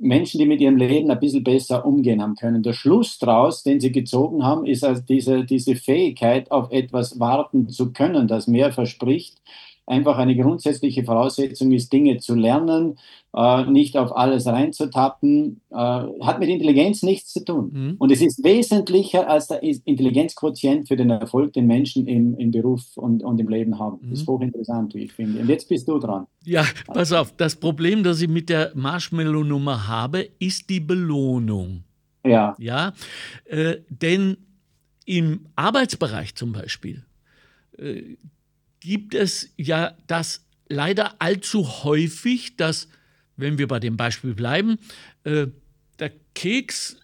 [0.00, 2.62] Menschen, die mit ihrem Leben ein bisschen besser umgehen haben können.
[2.62, 7.68] Der Schluss daraus, den sie gezogen haben, ist also diese, diese Fähigkeit, auf etwas warten
[7.68, 9.38] zu können, das mehr verspricht,
[9.90, 12.98] einfach eine grundsätzliche Voraussetzung ist, Dinge zu lernen,
[13.34, 17.70] äh, nicht auf alles reinzutappen, äh, hat mit Intelligenz nichts zu tun.
[17.72, 17.94] Mhm.
[17.98, 22.96] Und es ist wesentlicher als der Intelligenzquotient für den Erfolg, den Menschen im, im Beruf
[22.96, 23.98] und, und im Leben haben.
[24.00, 24.10] Mhm.
[24.10, 25.40] Das ist hochinteressant, wie ich finde.
[25.40, 26.26] Und jetzt bist du dran.
[26.44, 31.84] Ja, pass auf, das Problem, das ich mit der Marshmallow-Nummer habe, ist die Belohnung.
[32.24, 32.54] Ja.
[32.58, 32.92] Ja,
[33.46, 34.36] äh, denn
[35.06, 37.04] im Arbeitsbereich zum Beispiel,
[37.78, 38.16] äh,
[38.80, 42.88] gibt es ja das leider allzu häufig, dass,
[43.36, 44.78] wenn wir bei dem Beispiel bleiben,
[45.24, 45.48] äh,
[45.98, 46.96] der Keks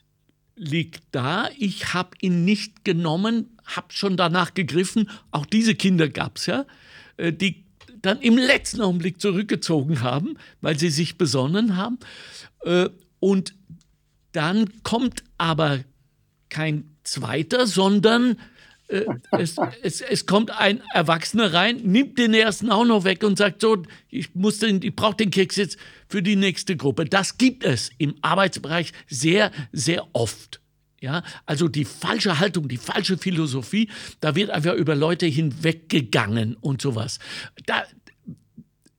[0.56, 6.38] liegt da, ich habe ihn nicht genommen, habe schon danach gegriffen, auch diese Kinder gab
[6.38, 6.64] es ja,
[7.18, 7.66] äh, die
[8.02, 11.98] dann im letzten Augenblick zurückgezogen haben, weil sie sich besonnen haben.
[12.62, 12.88] Äh,
[13.20, 13.54] und
[14.32, 15.80] dann kommt aber
[16.48, 18.36] kein zweiter, sondern
[18.88, 23.60] es, es, es, kommt ein Erwachsener rein, nimmt den ersten auch noch weg und sagt
[23.60, 25.78] so, ich, ich brauche den Keks jetzt
[26.08, 27.04] für die nächste Gruppe.
[27.04, 30.60] Das gibt es im Arbeitsbereich sehr, sehr oft.
[31.00, 36.80] Ja, also die falsche Haltung, die falsche Philosophie, da wird einfach über Leute hinweggegangen und
[36.80, 37.18] sowas.
[37.66, 37.84] Da,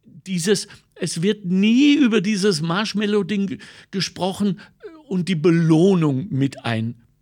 [0.06, 3.60] dieses, es wird nie über dieses Marshmallow-Ding
[3.90, 4.60] gesprochen
[5.08, 6.66] und die Belohnung mit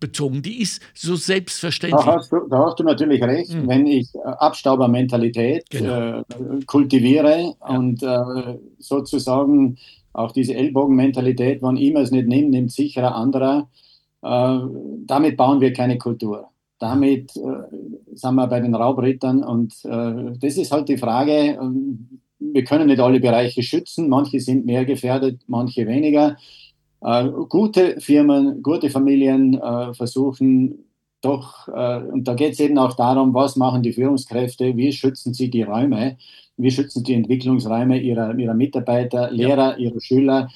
[0.02, 0.42] einbezogen.
[0.42, 2.06] Die ist so selbstverständlich.
[2.06, 3.54] Da hast du, da hast du natürlich recht.
[3.54, 3.68] Hm.
[3.68, 6.20] Wenn ich äh, Abstaubermentalität genau.
[6.20, 6.24] äh,
[6.66, 7.78] kultiviere ja.
[7.78, 9.78] und äh, sozusagen
[10.14, 13.68] auch diese Ellbogenmentalität, wann immer es nicht nimmt, nimmt sicher ein anderer
[14.26, 14.60] äh,
[15.06, 16.50] damit bauen wir keine Kultur.
[16.80, 17.42] Damit äh,
[18.14, 21.60] sind wir bei den Raubrittern und äh, das ist halt die Frage.
[22.40, 24.10] Wir können nicht alle Bereiche schützen.
[24.10, 26.38] Manche sind mehr gefährdet, manche weniger.
[27.02, 29.60] Gute Firmen, gute Familien
[29.94, 30.86] versuchen
[31.22, 35.50] doch, und da geht es eben auch darum, was machen die Führungskräfte, wie schützen sie
[35.50, 36.18] die Räume,
[36.58, 40.50] wie schützen sie die Entwicklungsräume ihrer, ihrer Mitarbeiter, Lehrer, ihrer Schüler,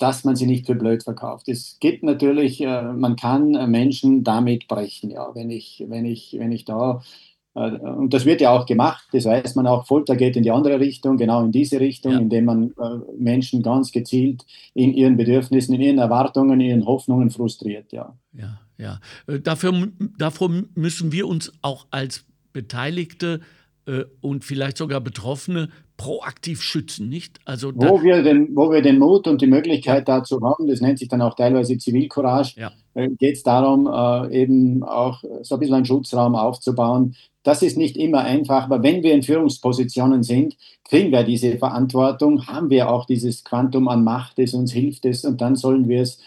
[0.00, 1.48] dass man sie nicht für blöd verkauft.
[1.48, 6.36] Es gibt natürlich, äh, man kann äh, Menschen damit brechen, ja, wenn ich, wenn ich,
[6.38, 7.04] wenn ich da äh,
[7.52, 10.78] und das wird ja auch gemacht, das weiß man auch, Folter geht in die andere
[10.78, 12.18] Richtung, genau in diese Richtung, ja.
[12.18, 12.72] indem man
[13.18, 14.44] Menschen ganz gezielt
[14.74, 18.16] in ihren Bedürfnissen, in ihren Erwartungen, in ihren Hoffnungen frustriert, ja.
[18.32, 19.00] Ja, ja.
[19.42, 23.40] Dafür, davor müssen wir uns auch als Beteiligte
[24.20, 25.70] und vielleicht sogar Betroffene
[26.00, 27.40] proaktiv schützen, nicht?
[27.44, 30.98] Also wo, wir den, wo wir den Mut und die Möglichkeit dazu haben, das nennt
[30.98, 32.72] sich dann auch teilweise Zivilcourage, ja.
[32.94, 37.14] Äh, geht es darum, äh, eben auch so ein bisschen einen Schutzraum aufzubauen.
[37.42, 42.46] Das ist nicht immer einfach, aber wenn wir in Führungspositionen sind, kriegen wir diese Verantwortung,
[42.46, 46.02] haben wir auch dieses Quantum an Macht, das uns hilft es und dann sollen wir
[46.02, 46.18] es,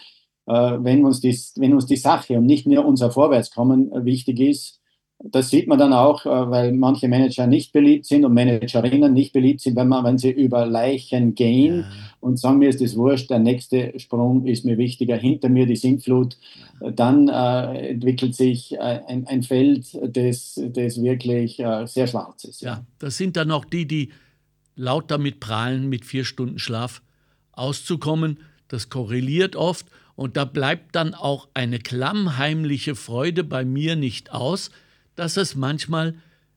[0.46, 4.40] äh, wenn, uns die, wenn uns die Sache und nicht nur unser Vorwärtskommen äh, wichtig
[4.40, 4.80] ist,
[5.18, 9.32] das sieht man dann auch, äh, weil manche Manager nicht beliebt sind und Managerinnen nicht
[9.32, 11.86] beliebt sind, wenn, man, wenn sie über Leichen gehen ja.
[12.20, 15.76] und sagen, mir ist das wurscht, der nächste Sprung ist mir wichtiger, hinter mir die
[15.76, 16.36] Sintflut,
[16.80, 22.62] dann äh, entwickelt sich äh, ein, ein, Feld, das, das wirklich äh, sehr schwarz ist.
[22.62, 22.72] Ja.
[22.74, 24.10] ja, das sind dann auch die, die
[24.76, 27.02] laut damit prahlen, mit vier Stunden Schlaf
[27.52, 28.40] auszukommen.
[28.68, 29.86] Das korreliert oft
[30.16, 34.70] und da bleibt dann auch eine klammheimliche Freude bei mir nicht aus,
[35.16, 36.14] dass es manchmal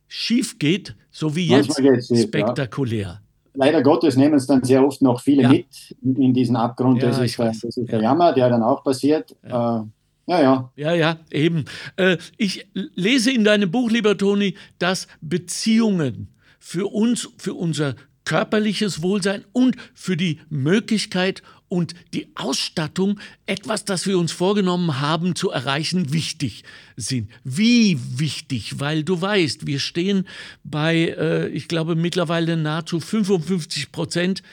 [0.07, 3.01] schief geht, so wie jetzt spektakulär.
[3.01, 3.21] Ja.
[3.53, 5.49] Leider Gottes nehmen es dann sehr oft noch viele ja.
[5.49, 7.01] mit in diesen Abgrund.
[7.01, 9.35] Ja, das, ist, das ist der Jammer, der dann auch passiert.
[9.47, 9.81] Ja.
[9.81, 9.85] Äh,
[10.27, 10.71] ja, ja.
[10.75, 11.65] Ja, ja, eben.
[11.95, 16.27] Äh, ich lese in deinem Buch, lieber Toni, dass Beziehungen
[16.59, 17.95] für uns, für unser
[18.25, 25.35] körperliches Wohlsein und für die Möglichkeit und die Ausstattung, etwas, das wir uns vorgenommen haben
[25.35, 26.63] zu erreichen, wichtig
[26.95, 27.29] sind.
[27.43, 28.79] Wie wichtig?
[28.79, 30.27] Weil du weißt, wir stehen
[30.63, 34.43] bei, äh, ich glaube, mittlerweile nahezu 55 Prozent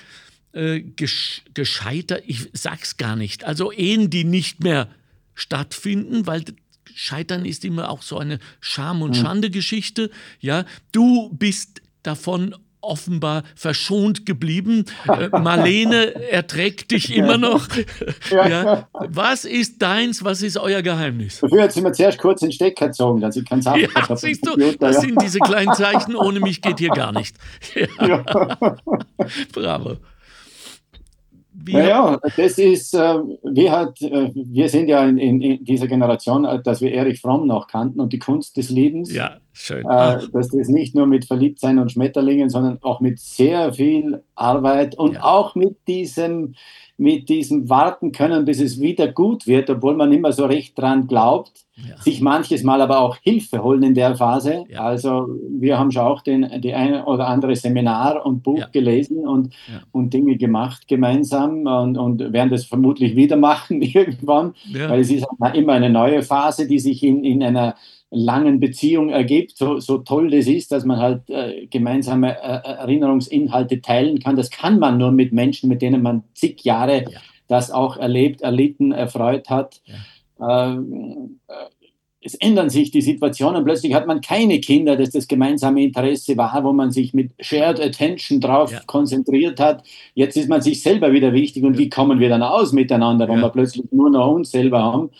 [0.52, 2.24] äh, gescheitert.
[2.26, 3.44] Ich sag's gar nicht.
[3.44, 4.88] Also Ehen, die nicht mehr
[5.34, 6.44] stattfinden, weil
[6.94, 9.22] Scheitern ist immer auch so eine Scham- und hm.
[9.22, 10.10] Schande-Geschichte.
[10.40, 12.54] Ja, du bist davon
[12.84, 14.84] offenbar verschont geblieben.
[15.08, 17.68] Äh, Marlene erträgt dich immer noch.
[18.30, 18.88] Ja.
[18.92, 21.40] Was ist deins, was ist euer Geheimnis?
[21.40, 24.16] Dafür sind wir zuerst kurz den Stecker gezogen, dass ich keinen Saft ja, habe.
[24.16, 27.36] Siehst du, das sind diese kleinen Zeichen, ohne mich geht hier gar nicht.
[28.00, 28.24] Ja.
[29.52, 29.96] Bravo.
[31.66, 36.44] naja, das ist, äh, wir, hat, äh, wir sind ja in, in, in, dieser Generation,
[36.44, 39.12] äh, dass wir Erich Fromm noch kannten und die Kunst des Lebens.
[39.12, 39.84] Ja, schön.
[39.88, 44.98] Äh, dass das nicht nur mit Verliebtsein und Schmetterlingen, sondern auch mit sehr viel Arbeit
[44.98, 45.22] und ja.
[45.22, 46.54] auch mit diesem
[46.96, 51.08] mit diesem Warten können, bis es wieder gut wird, obwohl man immer so recht dran
[51.08, 52.00] glaubt, ja.
[52.00, 54.64] sich manches Mal aber auch Hilfe holen in der Phase.
[54.68, 54.80] Ja.
[54.82, 55.28] Also
[55.58, 59.54] wir haben schon auch den, die eine oder andere Seminar und Buch gelesen und,
[59.90, 65.26] und Dinge gemacht gemeinsam und, und werden das vermutlich wieder machen irgendwann, weil es ist
[65.54, 67.74] immer eine neue Phase, die sich in, in einer
[68.14, 73.80] langen Beziehung ergibt, so, so toll das ist, dass man halt äh, gemeinsame äh, Erinnerungsinhalte
[73.82, 74.36] teilen kann.
[74.36, 77.20] Das kann man nur mit Menschen, mit denen man zig Jahre ja.
[77.48, 79.82] das auch erlebt, erlitten, erfreut hat.
[80.38, 80.74] Ja.
[80.74, 81.52] Ähm, äh,
[82.24, 83.64] es ändern sich die Situationen.
[83.64, 87.80] Plötzlich hat man keine Kinder, dass das gemeinsame Interesse war, wo man sich mit Shared
[87.80, 88.80] Attention drauf ja.
[88.86, 89.84] konzentriert hat.
[90.14, 93.40] Jetzt ist man sich selber wieder wichtig und wie kommen wir dann aus miteinander, wenn
[93.40, 95.10] wir plötzlich nur noch uns selber haben.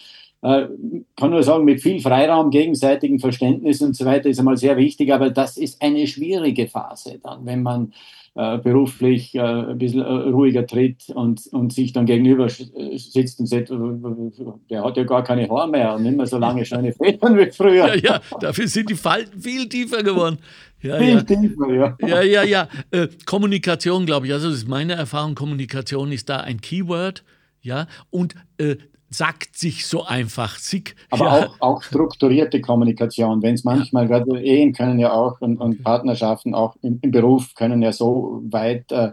[0.45, 0.68] Äh,
[1.16, 5.11] kann nur sagen, mit viel Freiraum, gegenseitigem Verständnis und so weiter ist einmal sehr wichtig,
[5.11, 7.95] aber das ist eine schwierige Phase dann, wenn man
[8.34, 13.40] äh, beruflich äh, ein bisschen äh, ruhiger tritt und, und sich dann gegenüber äh, sitzt
[13.40, 16.92] und sagt, der hat ja gar keine Haare mehr und nicht mehr so lange schöne
[17.03, 17.95] Federn wie früher.
[17.95, 20.36] Ja, ja, dafür sind die Falten viel tiefer geworden.
[20.82, 21.22] Ja, viel ja.
[21.22, 21.97] tiefer, ja.
[22.07, 22.68] Ja, ja, ja.
[22.90, 27.24] Äh, Kommunikation, glaube ich, also das ist meine Erfahrung, Kommunikation ist da ein Keyword.
[27.62, 28.76] Ja, und äh,
[29.16, 30.58] sagt sich so einfach.
[30.58, 30.96] Sick.
[31.10, 31.46] Aber ja.
[31.46, 34.18] auch, auch strukturierte Kommunikation, wenn es manchmal, ja.
[34.18, 38.42] gerade Ehen können ja auch und, und Partnerschaften auch im, im, Beruf können ja so
[38.50, 39.12] weit äh,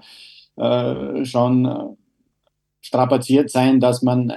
[0.58, 1.96] äh, schon äh,
[2.82, 4.36] strapaziert sein, dass man äh,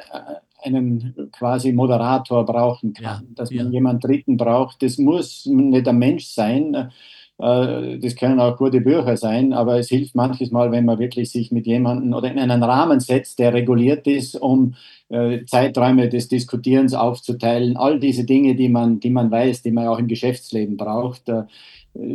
[0.62, 3.34] einen quasi Moderator brauchen kann, ja.
[3.34, 4.82] dass man jemanden Dritten braucht.
[4.82, 6.90] Das muss nicht ein Mensch sein,
[7.36, 11.50] das können auch gute Bücher sein, aber es hilft manches Mal, wenn man wirklich sich
[11.50, 14.74] mit jemandem oder in einen Rahmen setzt, der reguliert ist, um
[15.08, 17.76] äh, Zeiträume des Diskutierens aufzuteilen.
[17.76, 21.42] All diese Dinge, die man, die man weiß, die man auch im Geschäftsleben braucht, äh,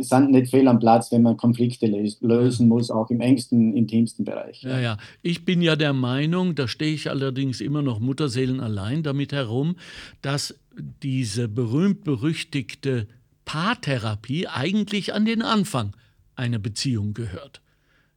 [0.00, 1.86] sind nicht fehl am Platz, wenn man Konflikte
[2.20, 4.62] lösen muss, auch im engsten, intimsten Bereich.
[4.62, 4.96] Ja, ja.
[5.22, 9.76] Ich bin ja der Meinung, da stehe ich allerdings immer noch Mutterseelen allein damit herum,
[10.20, 10.58] dass
[11.02, 13.06] diese berühmt-berüchtigte
[13.50, 15.96] Paartherapie eigentlich an den Anfang
[16.36, 17.60] einer Beziehung gehört.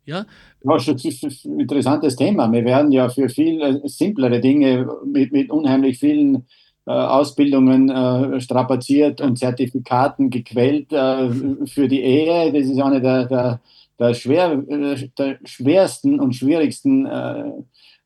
[0.06, 0.28] Ja?
[0.64, 2.52] das ist ein interessantes Thema.
[2.52, 6.46] Wir werden ja für viel äh, simplere Dinge mit, mit unheimlich vielen
[6.86, 11.32] äh, Ausbildungen äh, strapaziert und Zertifikaten gequält äh,
[11.66, 12.54] für die Ehe.
[12.54, 13.60] Das ist eine der, der,
[13.98, 17.52] der, schwer, äh, der schwersten und schwierigsten äh,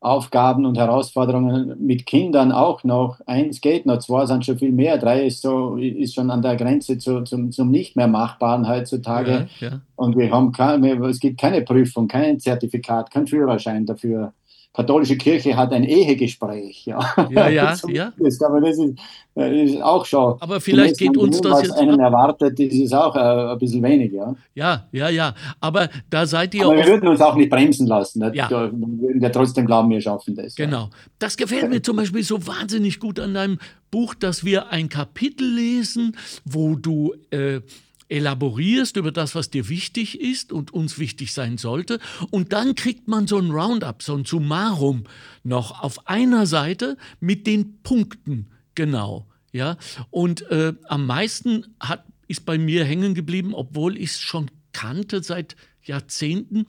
[0.00, 3.18] Aufgaben und Herausforderungen mit Kindern auch noch.
[3.26, 6.56] Eins geht noch, zwei sind schon viel mehr, drei ist, so, ist schon an der
[6.56, 9.48] Grenze zu, zum, zum nicht mehr Machbaren heutzutage.
[9.58, 9.80] Ja, ja.
[9.96, 14.32] Und wir haben keine, es gibt keine Prüfung, kein Zertifikat, kein Führerschein dafür
[14.74, 16.86] katholische Kirche hat ein Ehegespräch.
[16.86, 17.00] Ja,
[17.30, 17.76] ja, ja.
[17.88, 18.12] ja.
[18.46, 18.94] Aber das ist,
[19.36, 20.36] äh, ist, auch schon.
[20.40, 21.72] Aber vielleicht geht uns das jetzt.
[21.72, 24.12] Was einen erwartet, das ist auch äh, ein bisschen wenig.
[24.12, 25.08] Ja, ja, ja.
[25.08, 25.34] ja.
[25.60, 26.64] Aber da seid ihr.
[26.64, 28.20] Aber wir würden uns auch nicht bremsen lassen.
[28.20, 28.32] Ne?
[28.34, 28.48] Ja.
[28.50, 30.54] Wir würden ja trotzdem glauben, wir schaffen das.
[30.54, 30.82] Genau.
[30.82, 30.90] Ja.
[31.18, 33.58] Das gefällt mir zum Beispiel so wahnsinnig gut an deinem
[33.90, 37.14] Buch, dass wir ein Kapitel lesen, wo du.
[37.30, 37.60] Äh,
[38.08, 42.00] elaborierst über das, was dir wichtig ist und uns wichtig sein sollte.
[42.30, 45.04] Und dann kriegt man so ein Roundup, so ein Summarum
[45.42, 48.48] noch auf einer Seite mit den Punkten
[48.78, 49.26] genau.
[49.52, 49.76] Ja?
[50.10, 55.22] Und äh, am meisten hat, ist bei mir hängen geblieben, obwohl ich es schon kannte
[55.22, 56.66] seit Jahrzehnten,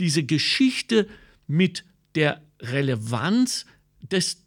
[0.00, 1.06] diese Geschichte
[1.46, 1.84] mit
[2.16, 3.66] der Relevanz
[4.00, 4.38] des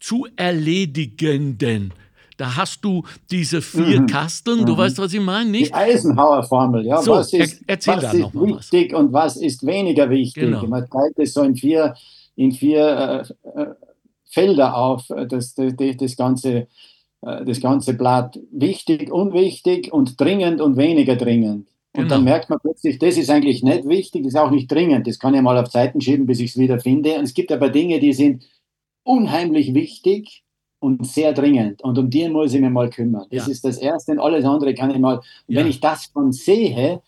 [0.00, 1.92] zu Erledigenden.
[2.36, 4.06] Da hast du diese vier mhm.
[4.06, 4.78] Kasteln, du mhm.
[4.78, 5.68] weißt, was ich meine, nicht?
[5.68, 7.00] Die Eisenhower-Formel, ja.
[7.00, 9.00] So, was ist, erzähl was ist wichtig was.
[9.00, 10.44] und was ist weniger wichtig?
[10.44, 10.66] Genau.
[10.66, 11.94] Man teilt es so in vier,
[12.36, 13.74] in vier äh, äh
[14.24, 16.66] Felder auf, äh, das, das, das, ganze,
[17.22, 18.38] äh, das ganze Blatt.
[18.50, 21.68] Wichtig, unwichtig und dringend und weniger dringend.
[21.96, 22.16] Und genau.
[22.16, 25.06] dann merkt man plötzlich, das ist eigentlich nicht wichtig, das ist auch nicht dringend.
[25.06, 27.14] Das kann ich mal auf Zeiten schieben, bis ich es wieder finde.
[27.14, 28.44] Und es gibt aber Dinge, die sind
[29.04, 30.43] unheimlich wichtig
[30.84, 31.82] und sehr dringend.
[31.82, 33.24] Und um die muss ich mir mal kümmern.
[33.30, 33.52] Das ja.
[33.52, 35.16] ist das Erste und alles andere kann ich mal.
[35.16, 35.60] Und ja.
[35.60, 37.00] wenn ich das von sehe,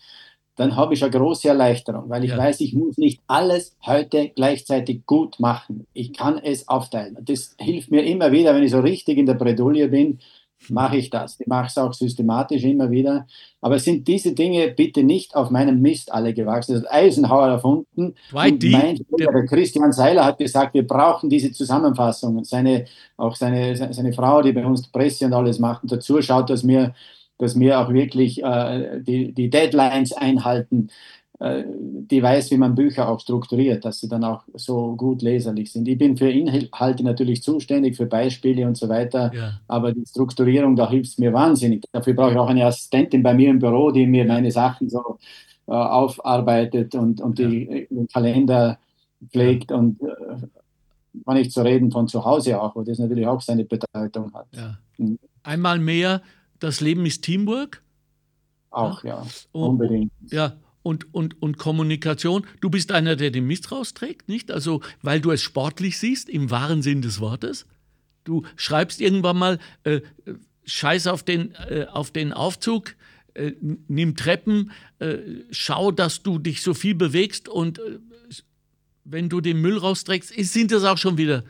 [0.55, 2.37] dann habe ich eine große Erleichterung, weil ich ja.
[2.39, 5.85] weiß, ich muss nicht alles heute gleichzeitig gut machen.
[5.93, 7.17] Ich kann es aufteilen.
[7.21, 10.17] Das hilft mir immer wieder, wenn ich so richtig in der Bredouille bin,
[10.69, 11.39] mache ich das.
[11.39, 13.27] Ich mache es auch systematisch immer wieder.
[13.61, 16.73] Aber sind diese Dinge bitte nicht auf meinem Mist alle gewachsen?
[16.73, 18.15] Das hat Eisenhower erfunden.
[18.31, 22.37] Mein der Christian Seiler hat gesagt, wir brauchen diese Zusammenfassung.
[22.37, 22.85] Und seine,
[23.17, 26.67] auch seine, seine Frau, die bei uns Presse und alles macht und dazu schaut, dass
[26.67, 26.93] wir,
[27.37, 30.89] dass wir auch wirklich äh, die, die Deadlines einhalten.
[31.39, 35.71] Äh, die weiß, wie man Bücher auch strukturiert, dass sie dann auch so gut leserlich
[35.71, 35.87] sind.
[35.87, 39.59] Ich bin für Inhalte natürlich zuständig, für Beispiele und so weiter, ja.
[39.67, 41.83] aber die Strukturierung, da hilft es mir wahnsinnig.
[41.91, 45.19] Dafür brauche ich auch eine Assistentin bei mir im Büro, die mir meine Sachen so
[45.67, 47.47] äh, aufarbeitet und, und ja.
[47.47, 48.79] die, den Kalender
[49.29, 49.77] pflegt ja.
[49.77, 54.33] und äh, nicht zu reden von zu Hause auch, wo das natürlich auch seine Bedeutung
[54.33, 54.47] hat.
[54.97, 55.19] Mhm.
[55.43, 56.23] Einmal mehr,
[56.59, 57.83] das Leben ist Teamwork.
[58.71, 60.11] Auch, ja, unbedingt.
[60.31, 60.53] Ja,
[60.87, 62.47] und, und, und Kommunikation.
[62.61, 64.51] Du bist einer, der den Mist rausträgt, nicht?
[64.51, 67.65] Also, weil du es sportlich siehst, im wahren Sinn des Wortes.
[68.23, 69.99] Du schreibst irgendwann mal, äh,
[70.63, 72.95] scheiß auf den, äh, auf den Aufzug,
[73.33, 73.51] äh,
[73.87, 75.17] nimm Treppen, äh,
[75.51, 77.99] schau, dass du dich so viel bewegst und äh,
[79.03, 81.43] wenn du den Müll rausträgst, sind das auch schon wieder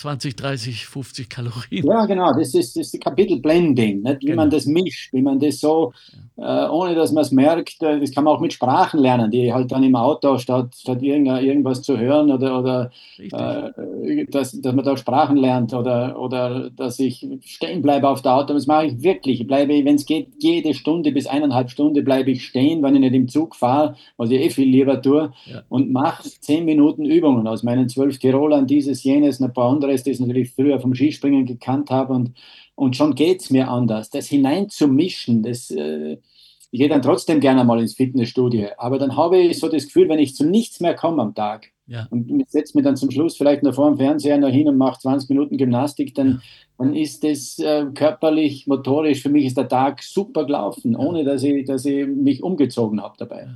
[0.00, 1.84] 20, 30, 50 Kalorien.
[1.86, 4.22] Ja, genau, das ist das ist Kapitel Blending, nicht?
[4.22, 4.36] wie Genau.
[4.42, 5.92] man das mischt, wie man das so,
[6.38, 9.52] äh, ohne dass man es merkt, äh, das kann man auch mit Sprachen lernen, die
[9.52, 14.74] halt dann im Auto statt, statt irgend- irgendwas zu hören oder, oder äh, dass, dass
[14.74, 18.54] man da Sprachen lernt oder, oder dass ich stehen bleibe auf der Auto.
[18.54, 19.42] Das mache ich wirklich.
[19.42, 23.00] Ich bleibe, wenn es geht, jede Stunde bis eineinhalb Stunde bleibe ich stehen, wenn ich
[23.00, 25.62] nicht im Zug fahre, was ich eh viel lieber tue, Ja.
[25.68, 30.10] und mache zehn Minuten Übungen aus meinen zwölf Tirolern, dieses, jenes, ein paar anderes, die
[30.10, 32.12] ich natürlich früher vom Skispringen gekannt habe.
[32.12, 32.32] Und,
[32.74, 34.10] und schon geht es mir anders.
[34.10, 35.70] Das hineinzumischen, das.
[35.70, 36.18] Äh,
[36.72, 40.08] ich gehe dann trotzdem gerne mal ins Fitnessstudio, aber dann habe ich so das Gefühl,
[40.08, 42.06] wenn ich zu nichts mehr komme am Tag, Ja.
[42.10, 45.00] und setze mich dann zum Schluss vielleicht noch vor dem Fernseher noch hin und mache
[45.00, 46.42] 20 Minuten Gymnastik, dann,
[46.78, 51.42] dann ist das äh, körperlich, motorisch, für mich ist der Tag super gelaufen, ohne dass
[51.42, 53.48] ich, dass ich mich umgezogen habe dabei.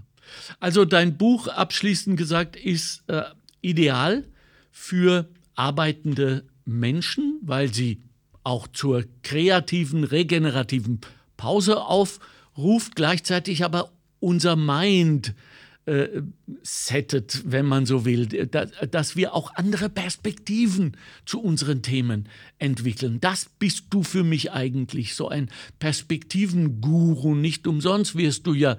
[0.58, 3.22] Also dein Buch, abschließend gesagt, ist äh,
[3.60, 4.24] ideal
[4.72, 8.02] für arbeitende Menschen, weil sie
[8.42, 11.00] auch zur kreativen, regenerativen
[11.36, 13.90] Pause aufruft, gleichzeitig aber
[14.20, 15.34] unser Mind
[15.86, 16.22] äh,
[16.62, 20.96] settet, wenn man so will, da, dass wir auch andere Perspektiven
[21.26, 22.28] zu unseren Themen
[22.58, 23.20] entwickeln.
[23.20, 27.34] Das bist du für mich eigentlich, so ein Perspektivenguru.
[27.34, 28.78] Nicht umsonst wirst du ja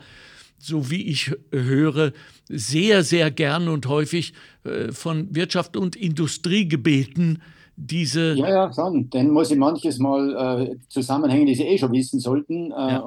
[0.57, 2.13] so wie ich höre,
[2.49, 4.33] sehr, sehr gern und häufig
[4.63, 7.41] äh, von Wirtschaft und Industrie gebeten,
[7.77, 8.33] diese.
[8.35, 9.09] Ja, ja, schon.
[9.09, 12.99] Dann muss ich manches Mal äh, Zusammenhänge, die Sie eh schon wissen sollten, äh,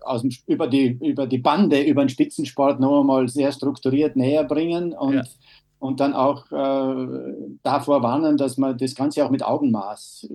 [0.00, 4.44] aus dem, über, die, über die Bande, über den Spitzensport noch einmal sehr strukturiert näher
[4.44, 5.24] bringen und, Ja.
[5.86, 10.28] Und dann auch äh, davor warnen, dass man das Ganze auch mit Augenmaß,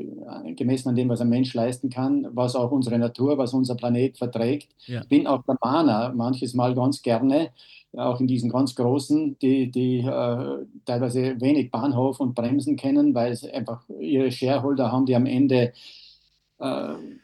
[0.46, 3.76] äh, gemessen an dem, was ein Mensch leisten kann, was auch unsere Natur, was unser
[3.76, 4.70] Planet verträgt.
[4.86, 5.04] Ja.
[5.08, 7.50] Bin auch der Mahner manches Mal ganz gerne,
[7.96, 13.36] auch in diesen ganz großen, die, die äh, teilweise wenig Bahnhof und Bremsen kennen, weil
[13.36, 15.74] sie einfach ihre Shareholder haben, die am Ende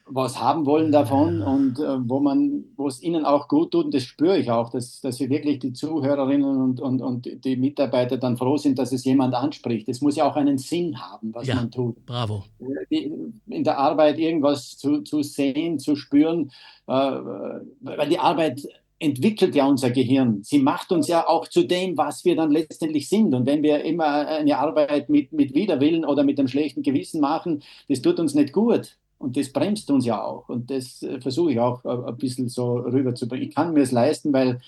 [0.10, 3.94] was haben wollen davon und äh, wo man, wo es ihnen auch gut tut, und
[3.94, 8.18] das spüre ich auch, dass, dass wir wirklich die Zuhörerinnen und, und, und die Mitarbeiter
[8.18, 9.88] dann froh sind, dass es jemand anspricht.
[9.90, 11.56] Es muss ja auch einen Sinn haben, was Ja.
[11.56, 12.46] man tut Bravo.
[12.90, 16.52] in der Arbeit irgendwas zu, zu sehen, zu spüren,
[16.88, 18.68] äh, weil die Arbeit
[19.00, 20.42] entwickelt ja unser Gehirn.
[20.44, 23.34] Sie macht uns ja auch zu dem, was wir dann letztendlich sind.
[23.36, 27.62] Und wenn wir immer eine Arbeit mit, mit Widerwillen oder mit einem schlechten Gewissen machen,
[27.90, 28.98] das tut uns nicht gut.
[29.18, 30.48] Und das bremst uns ja auch.
[30.50, 33.50] Und das äh, versuche ich auch äh, ein bisschen so rüberzubringen.
[33.50, 34.62] Ich kann mir es leisten, weil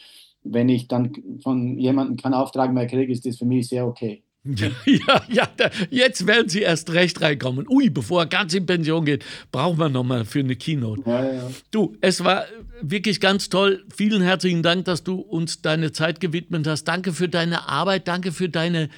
[0.44, 1.12] wenn ich dann
[1.44, 4.24] von jemandem keinen Auftrag mehr kriege, ist das für mich sehr okay.
[4.86, 7.68] Ja, ja, da, jetzt werden Sie erst recht reinkommen.
[7.70, 11.04] Ui, bevor er ganz in Pension geht, brauchen wir nochmal für eine Keynote.
[11.06, 11.52] Ja, ja.
[11.72, 12.46] Du, es war
[12.82, 13.86] wirklich ganz toll.
[13.96, 16.86] Vielen herzlichen Dank, dass du uns deine Zeit gewidmet hast.
[16.86, 18.90] Danke für deine Arbeit, danke für deine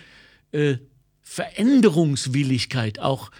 [0.52, 0.76] äh,
[1.22, 3.32] Veränderungswilligkeit, auch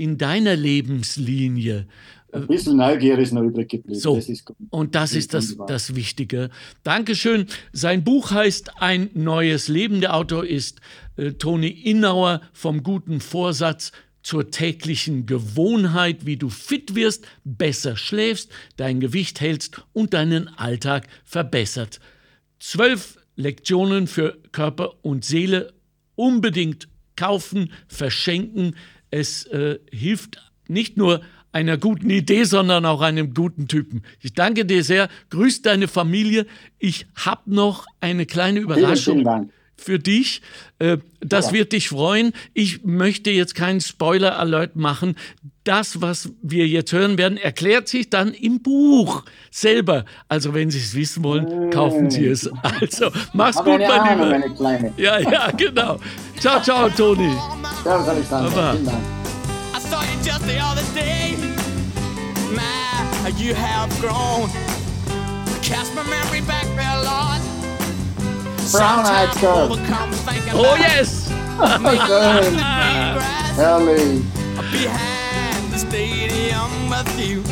[0.00, 1.86] in deiner Lebenslinie.
[2.32, 4.00] Ein bisschen Neugier ist noch übrig geblieben.
[4.00, 6.48] So, Das und das ist das, das Wichtige.
[6.84, 7.46] Dankeschön.
[7.72, 10.00] Sein Buch heißt Ein neues Leben.
[10.00, 10.80] Der Autor ist
[11.16, 13.92] äh, Toni Innauer vom guten Vorsatz
[14.22, 21.08] zur täglichen Gewohnheit, wie du fit wirst, besser schläfst, dein Gewicht hältst und deinen Alltag
[21.24, 22.00] verbessert.
[22.58, 25.74] Zwölf Lektionen für Körper und Seele
[26.14, 26.88] unbedingt
[27.20, 28.76] kaufen, verschenken.
[29.10, 31.20] Es äh, hilft nicht nur
[31.52, 34.02] einer guten Idee, sondern auch einem guten Typen.
[34.20, 35.08] Ich danke dir sehr.
[35.30, 36.46] Grüß deine Familie.
[36.78, 39.52] Ich habe noch eine kleine Vielen, Überraschung vielen Dank.
[39.80, 40.42] Für dich.
[40.78, 41.52] Äh, Das Ja.
[41.52, 42.32] wird dich freuen.
[42.54, 45.16] Ich möchte jetzt keinen Spoiler-Alert machen.
[45.64, 50.06] Das, was wir jetzt hören werden, erklärt sich dann im Buch selber.
[50.28, 52.48] Also, wenn Sie es wissen wollen, kaufen Sie es.
[52.80, 54.30] Also, mach's Habe gut, mein Lieber.
[54.30, 54.92] meine Kleine.
[54.96, 56.00] Ja, ja, genau.
[56.38, 57.34] Ciao, ciao, Toni.
[57.84, 58.50] Servus, Alexander.
[58.50, 58.72] Baba.
[58.72, 58.98] Vielen Dank.
[59.76, 61.36] I saw you just the other day.
[62.54, 64.48] My, you have grown.
[65.62, 67.40] Cast my memory back there, Lord.
[68.72, 69.72] Brown-eyed Sometimes girl.
[69.72, 71.28] overcome thinking Oh, about yes.
[71.28, 72.56] Schön.
[73.16, 74.22] grass Herrlich.
[74.72, 77.42] behind the stadium with you.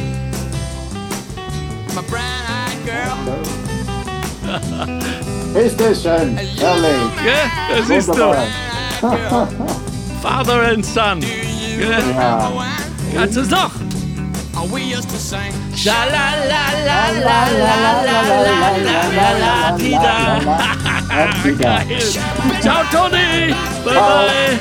[1.95, 3.17] My brown-eyed girl.
[5.55, 6.37] Ist das schön.
[6.37, 7.13] Herrlich.
[7.27, 8.47] Ja, das ist Wunderbar.
[9.01, 9.49] doch
[10.23, 11.21] Father and Son.
[11.23, 11.99] Ja.
[11.99, 12.51] Ja.
[13.15, 13.71] Kannst du es noch?
[14.61, 15.53] Oh, we used to sing.
[15.85, 16.11] Geil.
[22.61, 23.55] Ciao, Toni.
[23.85, 24.27] Bye, Ciao.
[24.27, 24.59] bye.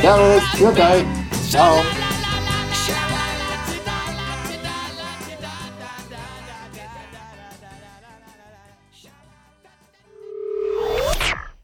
[0.00, 0.44] Servus.
[0.56, 1.04] Für euch.
[1.50, 2.09] Ciao.